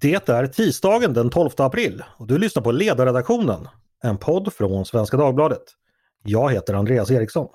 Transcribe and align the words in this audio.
Det 0.00 0.28
är 0.28 0.46
tisdagen 0.46 1.12
den 1.12 1.30
12 1.30 1.50
april 1.56 2.04
och 2.16 2.26
du 2.26 2.38
lyssnar 2.38 2.62
på 2.62 2.72
Ledarredaktionen, 2.72 3.68
en 4.02 4.18
podd 4.18 4.52
från 4.52 4.84
Svenska 4.84 5.16
Dagbladet. 5.16 5.62
Jag 6.24 6.52
heter 6.52 6.74
Andreas 6.74 7.10
Eriksson. 7.10 7.48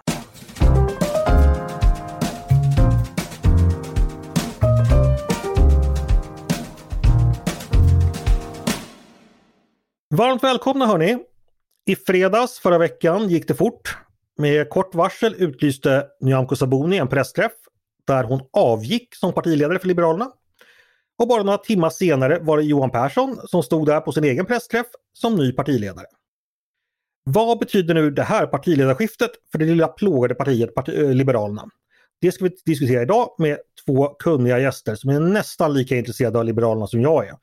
Varmt 10.15 10.43
välkomna 10.43 10.85
hörni! 10.85 11.17
I 11.85 11.95
fredags 11.95 12.59
förra 12.59 12.77
veckan 12.77 13.29
gick 13.29 13.47
det 13.47 13.55
fort. 13.55 13.97
Med 14.37 14.69
kort 14.69 14.95
varsel 14.95 15.35
utlyste 15.37 16.05
Nyamko 16.21 16.55
Sabuni 16.55 16.97
en 16.97 17.07
pressträff 17.07 17.51
där 18.07 18.23
hon 18.23 18.41
avgick 18.53 19.15
som 19.15 19.33
partiledare 19.33 19.79
för 19.79 19.87
Liberalerna. 19.87 20.31
Och 21.21 21.27
bara 21.27 21.43
några 21.43 21.57
timmar 21.57 21.89
senare 21.89 22.39
var 22.39 22.57
det 22.57 22.63
Johan 22.63 22.91
Persson 22.91 23.39
som 23.47 23.63
stod 23.63 23.85
där 23.85 24.01
på 24.01 24.11
sin 24.11 24.23
egen 24.23 24.45
pressträff 24.45 24.87
som 25.13 25.35
ny 25.35 25.51
partiledare. 25.51 26.05
Vad 27.23 27.59
betyder 27.59 27.93
nu 27.93 28.11
det 28.11 28.23
här 28.23 28.47
partiledarskiftet 28.47 29.31
för 29.51 29.59
det 29.59 29.65
lilla 29.65 29.87
plågade 29.87 30.35
partiet 30.35 30.75
parti 30.75 30.99
eh, 30.99 31.13
Liberalerna? 31.13 31.65
Det 32.21 32.31
ska 32.31 32.43
vi 32.43 32.51
diskutera 32.65 33.01
idag 33.01 33.35
med 33.37 33.57
två 33.85 34.07
kunniga 34.07 34.59
gäster 34.59 34.95
som 34.95 35.09
är 35.09 35.19
nästan 35.19 35.73
lika 35.73 35.95
intresserade 35.97 36.39
av 36.39 36.45
Liberalerna 36.45 36.87
som 36.87 37.01
jag 37.01 37.27
är. 37.27 37.35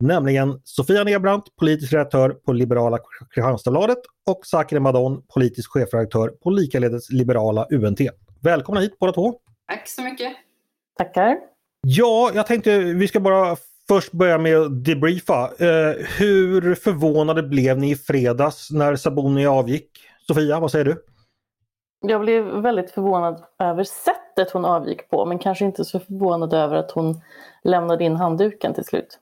Nämligen 0.00 0.60
Sofia 0.64 1.04
Nebrandt, 1.04 1.56
politisk 1.56 1.92
redaktör 1.92 2.30
på 2.30 2.52
liberala 2.52 2.98
Kristianstadsbladet 3.34 3.98
och 4.26 4.46
Sakine 4.46 4.80
Madon, 4.80 5.22
politisk 5.34 5.70
chefredaktör 5.72 6.28
på 6.28 6.50
likaledes 6.50 7.10
liberala 7.10 7.66
UNT. 7.70 8.00
Välkomna 8.40 8.80
hit 8.80 8.98
båda 8.98 9.12
två! 9.12 9.34
Tack 9.68 9.88
så 9.88 10.02
mycket! 10.02 10.32
Tackar! 10.98 11.51
Ja, 11.86 12.30
jag 12.34 12.46
tänkte 12.46 12.78
vi 12.78 13.08
ska 13.08 13.20
bara 13.20 13.56
först 13.88 14.12
börja 14.12 14.38
med 14.38 14.58
att 14.58 14.84
debriefa. 14.84 15.44
Eh, 15.44 16.06
hur 16.18 16.74
förvånade 16.74 17.42
blev 17.42 17.78
ni 17.78 17.90
i 17.90 17.96
fredags 17.96 18.70
när 18.70 18.96
Sabuni 18.96 19.46
avgick? 19.46 19.88
Sofia, 20.26 20.60
vad 20.60 20.70
säger 20.70 20.84
du? 20.84 21.04
Jag 22.00 22.20
blev 22.20 22.44
väldigt 22.44 22.90
förvånad 22.90 23.42
över 23.58 23.84
sättet 23.84 24.52
hon 24.52 24.64
avgick 24.64 25.10
på 25.10 25.24
men 25.24 25.38
kanske 25.38 25.64
inte 25.64 25.84
så 25.84 26.00
förvånad 26.00 26.54
över 26.54 26.76
att 26.76 26.90
hon 26.90 27.20
lämnade 27.64 28.04
in 28.04 28.16
handduken 28.16 28.74
till 28.74 28.84
slut. 28.84 29.18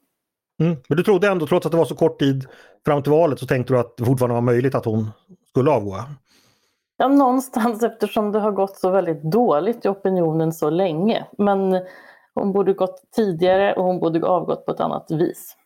Mm. 0.61 0.77
Men 0.89 0.97
du 0.97 1.03
trodde 1.03 1.29
ändå, 1.29 1.47
trots 1.47 1.67
att 1.67 1.73
det 1.73 1.79
var 1.79 1.85
så 1.85 1.97
kort 1.97 2.19
tid 2.19 2.47
fram 2.85 3.03
till 3.03 3.13
valet, 3.13 3.39
så 3.39 3.47
tänkte 3.47 3.73
du 3.73 3.79
att 3.79 3.97
det 3.97 4.05
fortfarande 4.05 4.35
var 4.35 4.41
möjligt 4.41 4.75
att 4.75 4.85
hon 4.85 5.11
skulle 5.49 5.71
avgå? 5.71 5.97
Ja, 6.97 7.09
någonstans 7.09 7.83
eftersom 7.83 8.33
det 8.33 8.41
har 8.41 8.53
gått 8.53 8.77
så 8.77 8.91
väldigt 8.91 9.23
dåligt 9.23 9.85
i 9.85 9.89
opinionen 9.89 10.53
så 10.53 10.71
länge. 10.71 11.27
Men 11.39 11.81
hon 12.35 12.53
borde 12.53 12.73
gått 12.73 13.03
tidigare 13.17 13.75
och 13.75 13.85
hon 13.85 14.01
borde 14.01 14.27
avgått 14.27 14.67
på 14.67 14.73
ett 14.73 14.81
annat 14.81 15.11
vis. 15.11 15.57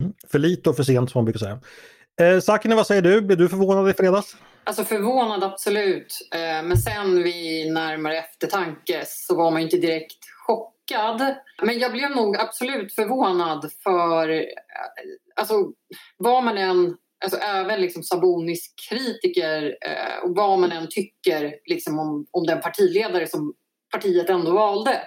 Mm. 0.00 0.12
För 0.30 0.38
lite 0.38 0.70
och 0.70 0.76
för 0.76 0.82
sent 0.82 1.10
som 1.10 1.18
man 1.18 1.24
brukar 1.24 1.38
säga. 1.38 1.60
Eh, 2.20 2.40
Sakine, 2.40 2.74
vad 2.74 2.86
säger 2.86 3.02
du? 3.02 3.20
Blev 3.20 3.38
du 3.38 3.48
förvånad 3.48 3.90
i 3.90 3.92
fredags? 3.92 4.36
Alltså 4.64 4.84
förvånad 4.84 5.44
absolut. 5.44 6.28
Eh, 6.34 6.62
men 6.62 6.76
sen 6.76 7.22
vid 7.22 7.72
närmare 7.72 8.18
eftertanke 8.18 9.02
så 9.06 9.36
var 9.36 9.50
man 9.50 9.62
inte 9.62 9.76
direkt 9.76 10.18
chockad. 10.46 11.34
Men 11.62 11.78
jag 11.78 11.92
blev 11.92 12.10
nog 12.10 12.36
absolut 12.36 12.94
förvånad 12.94 13.70
för 13.82 14.28
eh, 14.28 14.44
alltså 15.36 15.54
vad 16.16 16.44
man 16.44 16.58
än 16.58 16.96
Alltså 17.24 17.38
även 17.38 17.80
liksom 17.80 18.02
Sabonis 18.02 18.74
kritiker 18.88 19.76
eh, 19.80 20.24
och 20.24 20.36
vad 20.36 20.58
man 20.58 20.72
än 20.72 20.86
tycker 20.90 21.54
liksom 21.64 21.98
om, 21.98 22.26
om 22.30 22.46
den 22.46 22.60
partiledare 22.60 23.26
som 23.26 23.54
partiet 23.92 24.30
ändå 24.30 24.52
valde 24.52 25.00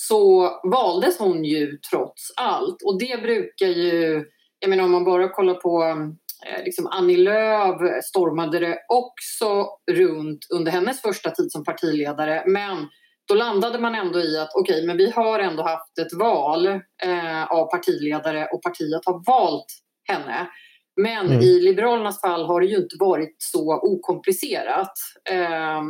så 0.00 0.50
valdes 0.62 1.18
hon 1.18 1.44
ju 1.44 1.78
trots 1.90 2.32
allt. 2.36 2.82
Och 2.84 2.98
det 2.98 3.22
brukar 3.22 3.66
ju, 3.66 4.24
jag 4.58 4.70
menar 4.70 4.84
om 4.84 4.90
man 4.90 5.04
bara 5.04 5.28
kollar 5.28 5.54
på 5.54 5.82
eh, 6.46 6.64
liksom 6.64 6.86
Annie 6.86 7.16
Lööf 7.16 8.04
stormade 8.04 8.58
det 8.58 8.78
också 8.88 9.66
runt 9.90 10.38
under 10.54 10.72
hennes 10.72 11.02
första 11.02 11.30
tid 11.30 11.52
som 11.52 11.64
partiledare. 11.64 12.44
Men 12.46 12.88
då 13.28 13.34
landade 13.34 13.78
man 13.78 13.94
ändå 13.94 14.20
i 14.20 14.38
att 14.38 14.50
okej, 14.54 14.74
okay, 14.74 14.86
men 14.86 14.96
vi 14.96 15.10
har 15.10 15.38
ändå 15.38 15.62
haft 15.62 15.98
ett 15.98 16.12
val 16.18 16.66
eh, 17.04 17.44
av 17.44 17.70
partiledare 17.70 18.48
och 18.52 18.62
partiet 18.62 19.02
har 19.06 19.26
valt 19.26 19.66
henne. 20.08 20.48
Men 21.02 21.26
mm. 21.26 21.40
i 21.40 21.60
Liberalernas 21.60 22.20
fall 22.20 22.44
har 22.46 22.60
det 22.60 22.66
ju 22.66 22.76
inte 22.76 22.96
varit 22.98 23.36
så 23.38 23.80
okomplicerat. 23.82 24.92
Eh, 25.30 25.82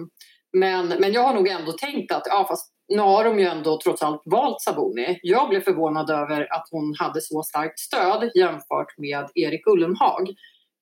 men, 0.58 0.88
men 0.88 1.12
jag 1.12 1.22
har 1.22 1.34
nog 1.34 1.48
ändå 1.48 1.72
tänkt 1.72 2.12
att 2.12 2.22
ja, 2.26 2.46
fast 2.48 2.77
nu 2.88 3.02
har 3.02 3.24
de 3.24 3.38
ju 3.38 3.46
ändå 3.46 3.80
trots 3.84 4.02
allt 4.02 4.22
valt 4.24 4.60
Saboni. 4.60 5.18
Jag 5.22 5.48
blev 5.48 5.60
förvånad 5.60 6.10
över 6.10 6.52
att 6.52 6.68
hon 6.70 6.94
hade 6.98 7.20
så 7.20 7.42
starkt 7.42 7.78
stöd 7.78 8.30
jämfört 8.34 8.98
med 8.98 9.28
Erik 9.34 9.66
Ullenhag. 9.66 10.28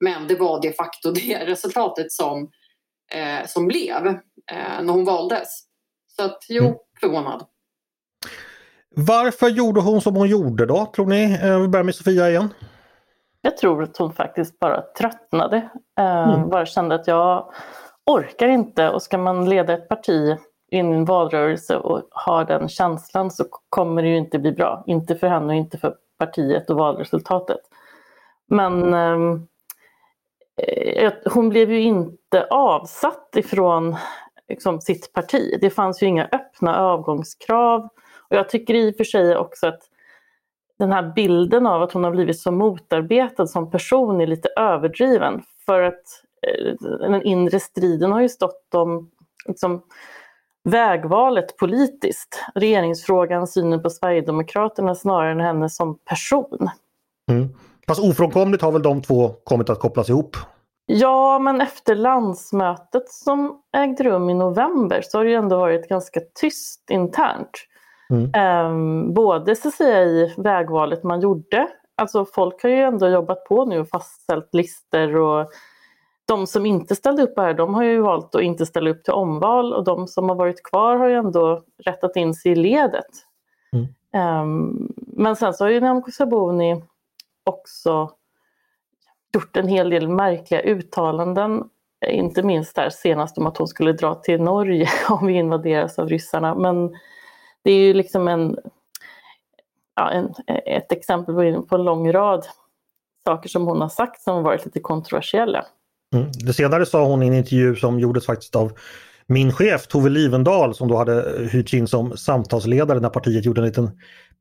Men 0.01 0.27
det 0.27 0.35
var 0.35 0.63
de 0.63 0.73
facto 0.73 1.11
det 1.15 1.47
resultatet 1.47 2.13
som, 2.13 2.51
eh, 3.13 3.47
som 3.47 3.67
blev 3.67 4.07
eh, 4.53 4.83
när 4.83 4.93
hon 4.93 5.05
valdes. 5.05 5.49
Så 6.17 6.25
att 6.25 6.45
jo, 6.49 6.65
mm. 6.65 6.77
förvånad. 7.01 7.47
Varför 8.91 9.49
gjorde 9.49 9.81
hon 9.81 10.01
som 10.01 10.17
hon 10.17 10.29
gjorde 10.29 10.67
då, 10.67 10.87
tror 10.87 11.07
ni? 11.07 11.39
Eh, 11.43 11.61
vi 11.61 11.69
börjar 11.69 11.85
med 11.85 11.95
Sofia 11.95 12.31
igen. 12.31 12.55
Jag 13.41 13.57
tror 13.57 13.83
att 13.83 13.97
hon 13.97 14.13
faktiskt 14.13 14.59
bara 14.59 14.83
tröttnade. 14.83 15.57
Eh, 15.99 16.35
mm. 16.35 16.51
Bara 16.51 16.67
kände 16.67 16.95
att 16.95 17.07
jag 17.07 17.53
orkar 18.07 18.49
inte 18.49 18.89
och 18.89 19.03
ska 19.03 19.19
man 19.19 19.49
leda 19.49 19.73
ett 19.73 19.89
parti 19.89 20.37
in 20.77 20.93
i 20.93 20.97
en 20.97 21.05
valrörelse 21.05 21.77
och 21.77 22.03
har 22.11 22.45
den 22.45 22.69
känslan 22.69 23.31
så 23.31 23.45
kommer 23.69 24.03
det 24.03 24.09
ju 24.09 24.17
inte 24.17 24.39
bli 24.39 24.53
bra. 24.53 24.85
Inte 24.87 25.17
för 25.17 25.27
henne 25.27 25.47
och 25.47 25.55
inte 25.55 25.79
för 25.79 25.95
partiet 26.19 26.71
och 26.71 26.77
valresultatet. 26.77 27.61
Men 28.47 28.95
ehm, 28.95 29.47
eh, 30.63 31.13
hon 31.25 31.49
blev 31.49 31.71
ju 31.71 31.81
inte 31.81 32.47
avsatt 32.51 33.37
ifrån 33.37 33.97
liksom, 34.49 34.81
sitt 34.81 35.13
parti. 35.13 35.59
Det 35.61 35.71
fanns 35.71 36.03
ju 36.03 36.07
inga 36.07 36.29
öppna 36.33 36.79
avgångskrav. 36.79 37.89
Och 38.29 38.37
jag 38.37 38.49
tycker 38.49 38.75
i 38.75 38.91
och 38.91 38.97
för 38.97 39.05
sig 39.05 39.37
också 39.37 39.67
att 39.67 39.83
den 40.79 40.93
här 40.93 41.13
bilden 41.15 41.67
av 41.67 41.83
att 41.83 41.93
hon 41.93 42.05
har 42.05 42.11
blivit 42.11 42.41
så 42.41 42.51
motarbetad 42.51 43.47
som 43.47 43.71
person 43.71 44.21
är 44.21 44.27
lite 44.27 44.49
överdriven. 44.57 45.43
För 45.67 45.83
att 45.83 46.03
eh, 46.43 46.75
den 46.81 47.23
inre 47.23 47.61
striden 47.61 48.13
har 48.13 48.21
ju 48.21 48.29
stått 48.29 48.75
om 48.75 49.11
liksom, 49.47 49.83
vägvalet 50.67 51.57
politiskt. 51.57 52.45
Regeringsfrågan, 52.55 53.47
synen 53.47 53.83
på 53.83 53.91
Sverigedemokraterna 53.91 54.95
snarare 54.95 55.33
än 55.33 55.41
henne 55.41 55.71
som 55.71 55.99
person. 55.99 56.69
Mm. 57.31 57.49
Fast 57.89 58.01
ofrånkomligt 58.01 58.63
har 58.63 58.73
väl 58.73 58.83
de 58.83 59.03
två 59.03 59.29
kommit 59.29 59.71
att 59.71 59.81
kopplas 59.81 60.09
ihop? 60.09 60.37
Ja, 60.87 61.39
men 61.39 61.61
efter 61.61 61.95
landsmötet 61.95 63.09
som 63.09 63.61
ägde 63.77 64.05
rum 64.05 64.31
i 64.31 64.35
november 64.35 65.01
så 65.03 65.19
har 65.19 65.25
det 65.25 65.31
ju 65.31 65.37
ändå 65.37 65.59
varit 65.59 65.89
ganska 65.89 66.21
tyst 66.41 66.91
internt. 66.91 67.51
Mm. 68.11 68.67
Um, 68.67 69.15
både 69.15 69.57
så 69.57 69.71
säga 69.71 70.03
i 70.05 70.35
vägvalet 70.37 71.03
man 71.03 71.21
gjorde, 71.21 71.69
alltså 71.97 72.25
folk 72.25 72.63
har 72.63 72.71
ju 72.71 72.83
ändå 72.83 73.09
jobbat 73.09 73.45
på 73.45 73.65
nu 73.65 73.81
och 73.81 73.89
fastställt 73.89 74.55
listor 74.55 75.17
och 75.17 75.51
de 76.27 76.47
som 76.47 76.67
inte 76.67 76.97
ställde 76.97 77.23
upp 77.23 77.39
här, 77.39 77.55
de 77.55 77.75
har 77.75 77.83
ju 77.83 78.01
valt 78.01 78.35
att 78.35 78.43
inte 78.43 78.67
ställa 78.67 78.91
upp 78.91 79.05
till 79.05 79.13
omval 79.13 79.73
och 79.73 79.85
de 79.85 80.09
som 80.09 80.29
har 80.29 80.37
varit 80.37 80.63
kvar 80.63 80.97
har 80.97 81.07
ju 81.07 81.15
ändå 81.15 81.63
rättat 81.79 82.17
in 82.17 82.35
sig 82.35 82.53
i 82.53 82.55
ledet. 82.55 83.07
Mm. 83.73 84.43
Um, 84.43 84.93
men 84.97 85.37
sen 85.37 85.55
så 85.55 85.65
har 85.65 85.71
ju 85.71 85.81
Nyamko 85.81 86.11
Sabuni 86.11 86.83
också 87.45 88.11
gjort 89.35 89.57
en 89.57 89.69
hel 89.69 89.91
del 89.91 90.09
märkliga 90.09 90.61
uttalanden, 90.61 91.65
inte 92.07 92.43
minst 92.43 92.77
där 92.77 92.91
senast 92.91 93.39
om 93.39 93.47
att 93.47 93.57
hon 93.57 93.69
skulle 93.69 93.93
dra 93.93 94.15
till 94.15 94.43
Norge 94.43 94.89
om 95.09 95.27
vi 95.27 95.33
invaderas 95.33 95.99
av 95.99 96.09
ryssarna. 96.09 96.55
Men 96.55 96.97
det 97.63 97.71
är 97.71 97.79
ju 97.79 97.95
liksom 97.95 98.29
en, 98.29 98.59
ja, 99.95 100.11
en 100.11 100.35
ett 100.47 100.93
exempel 100.93 101.63
på 101.63 101.75
en 101.75 101.85
lång 101.85 102.13
rad 102.13 102.47
saker 103.25 103.49
som 103.49 103.67
hon 103.67 103.81
har 103.81 103.89
sagt 103.89 104.23
som 104.23 104.35
har 104.35 104.43
varit 104.43 104.65
lite 104.65 104.81
kontroversiella. 104.81 105.67
Mm. 106.17 106.31
Det 106.33 106.53
senare 106.53 106.87
sa 106.87 107.07
hon 107.07 107.23
i 107.23 107.27
en 107.27 107.35
intervju 107.35 107.77
som 107.77 108.01
gjordes 108.01 108.27
faktiskt 108.27 108.57
av 108.57 108.73
min 109.29 109.53
chef 109.53 109.87
Tove 109.87 110.09
Livendal 110.09 110.75
som 110.75 110.89
då 110.89 110.97
hade 110.97 111.37
eh, 111.37 111.49
hyrts 111.49 111.75
in 111.75 111.87
som 111.87 112.17
samtalsledare 112.17 113.01
när 113.01 113.09
partiet 113.09 113.45
gjorde 113.45 113.61
en 113.61 113.67
liten 113.67 113.91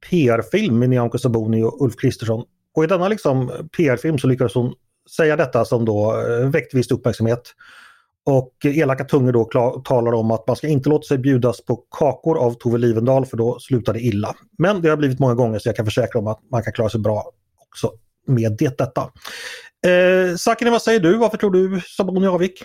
PR-film 0.09 0.79
med 0.79 0.89
Nyamko 0.89 1.17
Sabuni 1.17 1.63
och 1.63 1.81
Ulf 1.81 1.95
Kristersson. 1.95 2.43
Och 2.75 2.83
i 2.83 2.87
denna 2.87 3.07
liksom 3.07 3.51
PR-film 3.77 4.17
så 4.17 4.27
lyckades 4.27 4.53
hon 4.53 4.73
säga 5.17 5.35
detta 5.35 5.65
som 5.65 5.85
då 5.85 6.21
eh, 6.21 6.49
väckte 6.49 6.77
viss 6.77 6.91
uppmärksamhet. 6.91 7.53
Och 8.25 8.53
eh, 8.65 8.77
elaka 8.77 9.03
tungor 9.03 9.31
då 9.31 9.81
talar 9.85 10.13
om 10.13 10.31
att 10.31 10.47
man 10.47 10.55
ska 10.55 10.67
inte 10.67 10.89
låta 10.89 11.07
sig 11.07 11.17
bjudas 11.17 11.65
på 11.65 11.75
kakor 11.75 12.37
av 12.37 12.53
Tove 12.53 12.77
Livendal 12.77 13.25
för 13.25 13.37
då 13.37 13.59
slutar 13.59 13.93
det 13.93 13.99
illa. 13.99 14.35
Men 14.57 14.81
det 14.81 14.89
har 14.89 14.97
blivit 14.97 15.19
många 15.19 15.33
gånger 15.33 15.59
så 15.59 15.69
jag 15.69 15.75
kan 15.75 15.85
försäkra 15.85 16.19
om 16.19 16.27
att 16.27 16.39
man 16.51 16.63
kan 16.63 16.73
klara 16.73 16.89
sig 16.89 16.99
bra 16.99 17.31
också 17.67 17.91
med 18.27 18.55
det 18.57 18.77
detta. 18.77 19.11
Eh, 19.85 20.35
Sakine, 20.35 20.71
vad 20.71 20.81
säger 20.81 20.99
du? 20.99 21.17
Varför 21.17 21.37
tror 21.37 21.51
du 21.51 21.81
Saboni 21.81 22.27
avgick? 22.27 22.63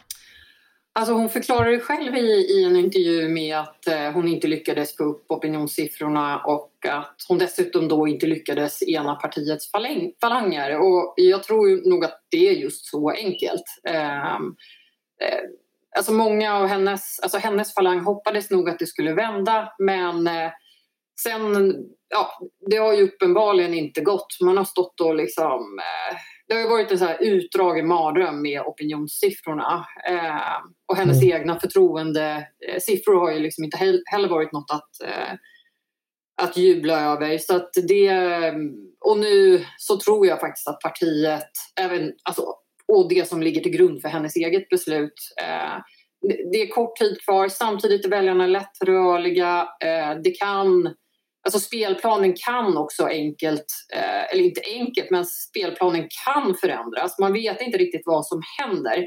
Alltså 0.92 1.14
hon 1.14 1.28
förklarar 1.28 1.70
det 1.70 1.80
själv 1.80 2.16
i, 2.16 2.20
i 2.20 2.64
en 2.64 2.76
intervju 2.76 3.28
med 3.28 3.58
att 3.58 3.86
eh, 3.86 4.12
hon 4.12 4.28
inte 4.28 4.48
lyckades 4.48 4.96
få 4.96 5.04
upp 5.04 5.24
opinionssiffrorna 5.28 6.38
och 6.44 6.72
att 6.88 7.16
hon 7.28 7.38
dessutom 7.38 7.88
då 7.88 8.08
inte 8.08 8.26
lyckades 8.26 8.82
ena 8.82 9.14
partiets 9.14 9.70
falang, 9.70 10.12
falanger. 10.20 10.78
Och 10.78 11.14
jag 11.16 11.42
tror 11.42 11.90
nog 11.90 12.04
att 12.04 12.22
det 12.30 12.48
är 12.48 12.52
just 12.52 12.86
så 12.86 13.10
enkelt. 13.10 13.64
Eh, 13.84 14.34
eh, 14.34 15.40
alltså 15.96 16.12
många 16.12 16.54
av 16.54 16.66
hennes, 16.66 17.20
alltså 17.20 17.38
hennes 17.38 17.74
falang 17.74 18.00
hoppades 18.00 18.50
nog 18.50 18.68
att 18.68 18.78
det 18.78 18.86
skulle 18.86 19.14
vända 19.14 19.72
men 19.78 20.26
eh, 20.26 20.50
sen, 21.22 21.74
ja, 22.08 22.38
det 22.70 22.76
har 22.76 22.92
ju 22.92 23.02
uppenbarligen 23.02 23.74
inte 23.74 24.00
gått. 24.00 24.38
Man 24.40 24.56
har 24.56 24.64
stått 24.64 25.00
och 25.00 25.14
liksom 25.14 25.78
eh, 25.78 26.16
det 26.50 26.56
har 26.56 26.68
varit 26.68 26.90
en 26.90 26.98
så 26.98 27.04
här 27.04 27.18
utdragen 27.20 27.86
mardröm 27.86 28.42
med 28.42 28.60
opinionssiffrorna. 28.60 29.86
Eh, 30.08 30.66
och 30.88 30.96
hennes 30.96 31.22
mm. 31.22 31.36
egna 31.36 31.60
förtroendesiffror 31.60 33.20
har 33.20 33.32
ju 33.32 33.38
liksom 33.38 33.64
inte 33.64 34.00
heller 34.12 34.28
varit 34.28 34.52
något 34.52 34.70
att, 34.70 35.08
eh, 35.08 35.34
att 36.42 36.56
jubla 36.56 37.00
över. 37.00 37.38
Så 37.38 37.56
att 37.56 37.70
det, 37.88 38.10
och 39.00 39.18
nu 39.18 39.64
så 39.76 40.00
tror 40.00 40.26
jag 40.26 40.40
faktiskt 40.40 40.68
att 40.68 40.80
partiet, 40.80 41.50
även, 41.80 42.12
alltså, 42.22 42.42
och 42.92 43.08
det 43.08 43.28
som 43.28 43.42
ligger 43.42 43.60
till 43.60 43.72
grund 43.72 44.02
för 44.02 44.08
hennes 44.08 44.36
eget 44.36 44.68
beslut, 44.68 45.14
eh, 45.42 45.78
det 46.52 46.62
är 46.62 46.68
kort 46.68 46.96
tid 46.96 47.20
kvar. 47.24 47.48
Samtidigt 47.48 48.04
är 48.04 48.10
väljarna 48.10 48.46
lättrörliga. 48.46 49.68
Eh, 49.84 50.20
det 50.24 50.30
kan 50.30 50.94
Alltså 51.44 51.60
spelplanen 51.60 52.34
kan 52.46 52.76
också 52.76 53.04
enkelt, 53.04 53.66
eh, 53.94 54.32
eller 54.32 54.44
inte 54.44 54.60
enkelt, 54.74 55.10
men 55.10 55.26
spelplanen 55.26 56.08
kan 56.24 56.54
förändras. 56.54 57.18
Man 57.18 57.32
vet 57.32 57.60
inte 57.60 57.78
riktigt 57.78 58.02
vad 58.04 58.26
som 58.26 58.42
händer. 58.58 59.06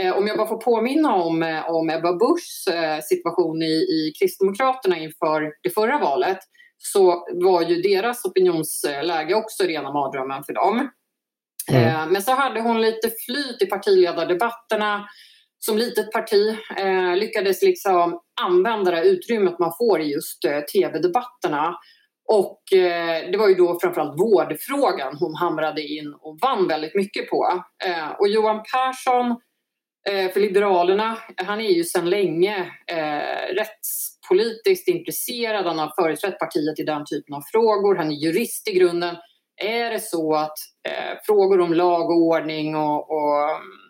Eh, 0.00 0.16
om 0.16 0.26
jag 0.26 0.36
bara 0.36 0.48
får 0.48 0.60
påminna 0.60 1.14
om, 1.14 1.42
eh, 1.42 1.70
om 1.70 1.90
Ebba 1.90 2.12
Buschs 2.12 2.64
situation 3.08 3.62
i, 3.62 3.66
i 3.66 4.12
Kristdemokraterna 4.18 4.98
inför 4.98 5.52
det 5.62 5.70
förra 5.70 5.98
valet 5.98 6.38
så 6.78 7.26
var 7.32 7.62
ju 7.62 7.82
deras 7.82 8.24
opinionsläge 8.24 9.34
också 9.34 9.62
rena 9.62 9.92
mardrömmen 9.92 10.44
för 10.44 10.52
dem. 10.52 10.90
Mm. 11.72 12.12
Men 12.12 12.22
så 12.22 12.32
hade 12.32 12.60
hon 12.60 12.80
lite 12.80 13.10
flyt 13.26 13.62
i 13.62 13.66
partiledardebatterna 13.66 15.08
som 15.60 15.78
litet 15.78 16.12
parti 16.12 16.58
eh, 16.76 17.16
lyckades 17.16 17.62
liksom 17.62 18.20
använda 18.40 18.90
det 18.90 19.04
utrymmet 19.04 19.58
man 19.58 19.72
får 19.78 20.00
i 20.00 20.12
just 20.12 20.44
eh, 20.44 20.60
tv-debatterna. 20.60 21.76
Och 22.28 22.72
eh, 22.72 23.30
det 23.30 23.38
var 23.38 23.48
ju 23.48 23.54
då 23.54 23.78
framförallt 23.80 24.20
vårdfrågan 24.20 25.16
hon 25.16 25.34
hamrade 25.34 25.82
in 25.82 26.14
och 26.20 26.38
vann 26.42 26.68
väldigt 26.68 26.94
mycket 26.94 27.30
på. 27.30 27.62
Eh, 27.84 28.08
och 28.08 28.28
Johan 28.28 28.62
Persson 28.72 29.26
eh, 30.08 30.32
för 30.32 30.40
Liberalerna, 30.40 31.18
han 31.36 31.60
är 31.60 31.70
ju 31.70 31.84
sedan 31.84 32.10
länge 32.10 32.56
eh, 32.86 33.54
rättspolitiskt 33.54 34.88
intresserad. 34.88 35.66
Han 35.66 35.78
har 35.78 35.92
företrätt 36.02 36.38
partiet 36.38 36.78
i 36.78 36.82
den 36.82 37.04
typen 37.10 37.34
av 37.34 37.42
frågor. 37.52 37.96
Han 37.96 38.10
är 38.10 38.16
jurist 38.26 38.68
i 38.68 38.72
grunden. 38.72 39.16
Är 39.62 39.90
det 39.90 40.00
så 40.00 40.34
att 40.34 40.58
eh, 40.88 41.18
frågor 41.26 41.60
om 41.60 41.74
lag 41.74 42.10
och 42.10 42.16
ordning 42.16 42.76
och, 42.76 43.10
och 43.10 43.50
mm, 43.50 43.89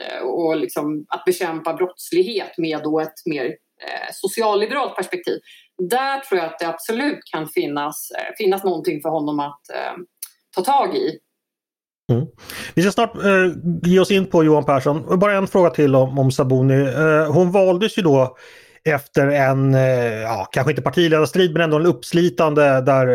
Eh, 0.00 0.22
och 0.22 0.56
liksom 0.56 1.06
att 1.08 1.24
bekämpa 1.24 1.74
brottslighet 1.74 2.58
med 2.58 2.80
då 2.82 3.00
ett 3.00 3.26
mer 3.26 3.44
eh, 3.44 4.08
socialliberalt 4.12 4.96
perspektiv. 4.96 5.40
Där 5.78 6.20
tror 6.20 6.40
jag 6.40 6.46
att 6.46 6.58
det 6.58 6.68
absolut 6.68 7.18
kan 7.32 7.48
finnas, 7.48 8.10
eh, 8.10 8.34
finnas 8.38 8.64
någonting 8.64 9.02
för 9.02 9.08
honom 9.08 9.40
att 9.40 9.60
ta 10.56 10.62
tag 10.62 10.96
i. 10.96 11.18
Mm. 12.12 12.26
Vi 12.74 12.82
ska 12.82 12.90
snart 12.90 13.16
eh, 13.16 13.52
ge 13.82 14.00
oss 14.00 14.10
in 14.10 14.26
på 14.26 14.44
Johan 14.44 14.64
Persson. 14.64 15.18
Bara 15.18 15.36
en 15.36 15.46
fråga 15.46 15.70
till 15.70 15.94
om, 15.94 16.18
om 16.18 16.30
Sabuni. 16.30 16.74
Eh, 16.74 17.32
hon 17.32 17.52
valdes 17.52 17.98
ju 17.98 18.02
då 18.02 18.36
efter 18.84 19.26
en, 19.26 19.74
eh, 19.74 20.22
ja, 20.22 20.48
kanske 20.52 20.72
inte 20.72 20.82
partiledarstrid 20.82 21.52
men 21.52 21.62
ändå 21.62 21.76
en 21.76 21.86
uppslitande 21.86 22.62
där, 22.62 23.08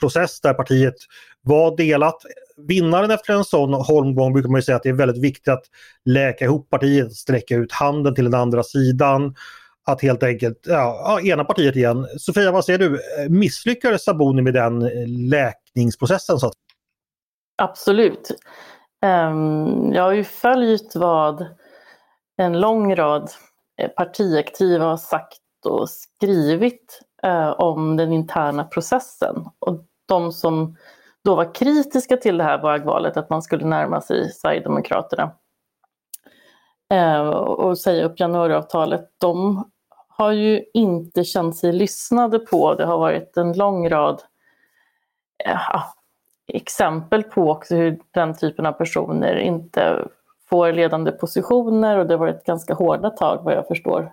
process 0.00 0.40
där 0.40 0.54
partiet 0.54 0.94
var 1.42 1.76
delat 1.76 2.22
vinnaren 2.56 3.10
efter 3.10 3.34
en 3.34 3.44
sån 3.44 3.74
holmgång 3.74 4.32
brukar 4.32 4.48
man 4.48 4.58
ju 4.58 4.62
säga 4.62 4.76
att 4.76 4.82
det 4.82 4.88
är 4.88 4.92
väldigt 4.92 5.24
viktigt 5.24 5.48
att 5.48 5.64
läka 6.04 6.44
ihop 6.44 6.70
partiet, 6.70 7.12
sträcka 7.12 7.56
ut 7.56 7.72
handen 7.72 8.14
till 8.14 8.24
den 8.24 8.40
andra 8.40 8.62
sidan. 8.62 9.34
Att 9.84 10.02
helt 10.02 10.22
enkelt 10.22 10.58
ja, 10.66 11.20
ena 11.20 11.44
partiet 11.44 11.76
igen. 11.76 12.06
Sofia, 12.18 12.52
vad 12.52 12.64
säger 12.64 12.78
du? 12.78 13.00
Misslyckades 13.28 14.04
Saboni 14.04 14.42
med 14.42 14.54
den 14.54 14.82
eh, 14.82 15.08
läkningsprocessen? 15.08 16.38
Så 16.38 16.46
att... 16.46 16.52
Absolut. 17.56 18.30
Um, 19.04 19.92
jag 19.92 20.02
har 20.02 20.12
ju 20.12 20.24
följt 20.24 20.96
vad 20.96 21.46
en 22.36 22.60
lång 22.60 22.96
rad 22.96 23.30
eh, 23.80 23.88
partiaktiva 23.88 24.84
har 24.84 24.96
sagt 24.96 25.38
och 25.66 25.90
skrivit 25.90 27.00
uh, 27.26 27.48
om 27.48 27.96
den 27.96 28.12
interna 28.12 28.64
processen. 28.64 29.46
Och 29.58 29.84
de 30.08 30.32
som 30.32 30.76
då 31.24 31.34
var 31.34 31.54
kritiska 31.54 32.16
till 32.16 32.36
det 32.36 32.44
här 32.44 32.62
vägvalet, 32.62 33.16
att 33.16 33.30
man 33.30 33.42
skulle 33.42 33.66
närma 33.66 34.00
sig 34.00 34.32
Sverigedemokraterna 34.32 35.30
eh, 36.90 37.28
och 37.28 37.78
säga 37.78 38.04
upp 38.04 38.20
januariavtalet, 38.20 39.10
de 39.18 39.64
har 40.08 40.32
ju 40.32 40.64
inte 40.74 41.24
känt 41.24 41.56
sig 41.56 41.72
lyssnade 41.72 42.38
på. 42.38 42.74
Det 42.74 42.86
har 42.86 42.98
varit 42.98 43.36
en 43.36 43.52
lång 43.52 43.88
rad 43.88 44.22
eh, 45.44 45.84
exempel 46.46 47.22
på 47.22 47.50
också 47.50 47.74
hur 47.74 48.00
den 48.10 48.34
typen 48.36 48.66
av 48.66 48.72
personer 48.72 49.36
inte 49.36 50.08
får 50.48 50.72
ledande 50.72 51.12
positioner 51.12 51.98
och 51.98 52.06
det 52.06 52.14
har 52.14 52.18
varit 52.18 52.44
ganska 52.44 52.74
hårda 52.74 53.10
tag 53.10 53.44
vad 53.44 53.54
jag 53.54 53.66
förstår. 53.66 54.12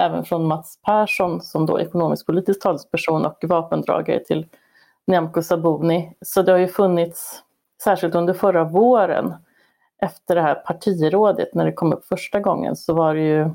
Även 0.00 0.24
från 0.24 0.46
Mats 0.46 0.78
Persson 0.82 1.40
som 1.40 1.66
då 1.66 1.80
ekonomisk 1.80 2.26
politisk 2.26 2.62
talesperson 2.62 3.26
och 3.26 3.44
vapendragare 3.48 4.24
till 4.24 4.46
Nyamko 5.06 5.42
Sabuni. 5.42 6.16
Så 6.20 6.42
det 6.42 6.52
har 6.52 6.58
ju 6.58 6.68
funnits, 6.68 7.42
särskilt 7.84 8.14
under 8.14 8.34
förra 8.34 8.64
våren, 8.64 9.34
efter 10.02 10.34
det 10.34 10.42
här 10.42 10.54
partirådet 10.54 11.54
när 11.54 11.64
det 11.64 11.72
kom 11.72 11.92
upp 11.92 12.04
första 12.04 12.40
gången 12.40 12.76
så 12.76 12.94
var 12.94 13.14
det 13.14 13.20
ju 13.20 13.50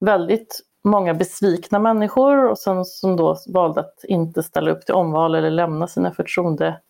väldigt 0.00 0.60
många 0.84 1.14
besvikna 1.14 1.78
människor 1.78 2.50
och 2.50 2.58
sen 2.58 2.84
som 2.84 3.16
då 3.16 3.36
valde 3.48 3.80
att 3.80 4.04
inte 4.04 4.42
ställa 4.42 4.70
upp 4.70 4.86
till 4.86 4.94
omval 4.94 5.34
eller 5.34 5.50
lämna 5.50 5.86
sina 5.86 6.10
förtroende, 6.10 6.80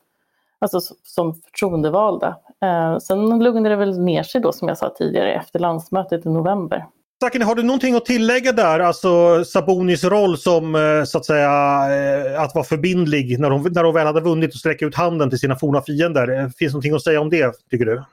alltså 0.59 0.81
som 1.03 1.35
förtroendevalda. 1.35 2.37
Eh, 2.63 2.99
sen 2.99 3.39
lugnade 3.45 3.69
det 3.69 3.77
väl 3.77 4.01
ner 4.01 4.23
sig 4.23 4.41
då 4.41 4.53
som 4.53 4.69
jag 4.69 4.79
sa 4.79 4.91
tidigare 4.91 5.33
efter 5.33 5.59
landsmötet 5.59 6.27
i 6.27 6.29
november. 6.29 6.87
Sakine, 7.23 7.45
har 7.45 7.55
du 7.55 7.63
någonting 7.63 7.95
att 7.95 8.05
tillägga 8.05 8.53
där? 8.53 8.81
Alltså 8.81 9.45
Sabonis 9.45 10.05
roll 10.05 10.39
som 10.39 10.75
eh, 10.75 11.05
så 11.05 11.19
att 11.19 11.25
säga 11.25 11.51
eh, 11.91 12.43
att 12.43 12.55
vara 12.55 12.65
förbindlig 12.65 13.39
när 13.39 13.51
hon, 13.51 13.73
när 13.73 13.85
hon 13.85 13.95
väl 13.95 14.07
hade 14.07 14.21
vunnit 14.21 14.55
och 14.55 14.61
sträcka 14.61 14.87
ut 14.87 14.95
handen 14.95 15.31
till 15.31 15.39
sina 15.39 15.57
forna 15.57 15.83
fiender. 15.83 16.29
Eh, 16.29 16.43
finns 16.43 16.59
det 16.59 16.67
någonting 16.67 16.95
att 16.95 17.05
säga 17.05 17.21
om 17.21 17.31
det 17.31 17.53
tycker 17.71 17.85
du? 17.85 18.05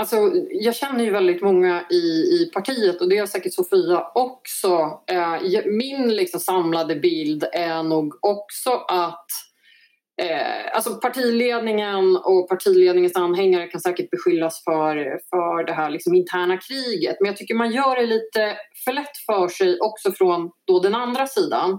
Alltså, 0.00 0.16
jag 0.50 0.76
känner 0.76 1.04
ju 1.04 1.10
väldigt 1.10 1.42
många 1.42 1.84
i, 1.90 1.96
i 1.96 2.50
partiet 2.54 3.00
och 3.00 3.08
det 3.08 3.18
har 3.18 3.26
säkert 3.26 3.54
Sofia 3.54 4.06
också. 4.14 4.90
min 5.66 6.14
liksom 6.14 6.40
samlade 6.40 6.96
bild 6.96 7.44
är 7.52 7.82
nog 7.82 8.14
också 8.22 8.70
att 8.88 9.26
Eh, 10.20 10.74
alltså 10.74 10.94
partiledningen 10.94 12.16
och 12.16 12.48
partiledningens 12.48 13.16
anhängare 13.16 13.66
kan 13.66 13.80
säkert 13.80 14.10
beskyllas 14.10 14.64
för, 14.64 14.94
för 15.30 15.66
det 15.66 15.72
här 15.72 15.90
liksom 15.90 16.14
interna 16.14 16.56
kriget. 16.56 17.16
Men 17.20 17.26
jag 17.26 17.36
tycker 17.36 17.54
man 17.54 17.72
gör 17.72 17.96
det 17.96 18.06
lite 18.06 18.56
för 18.84 18.92
lätt 18.92 19.16
för 19.26 19.48
sig 19.48 19.78
också 19.80 20.12
från 20.12 20.50
då 20.66 20.80
den 20.80 20.94
andra 20.94 21.26
sidan. 21.26 21.70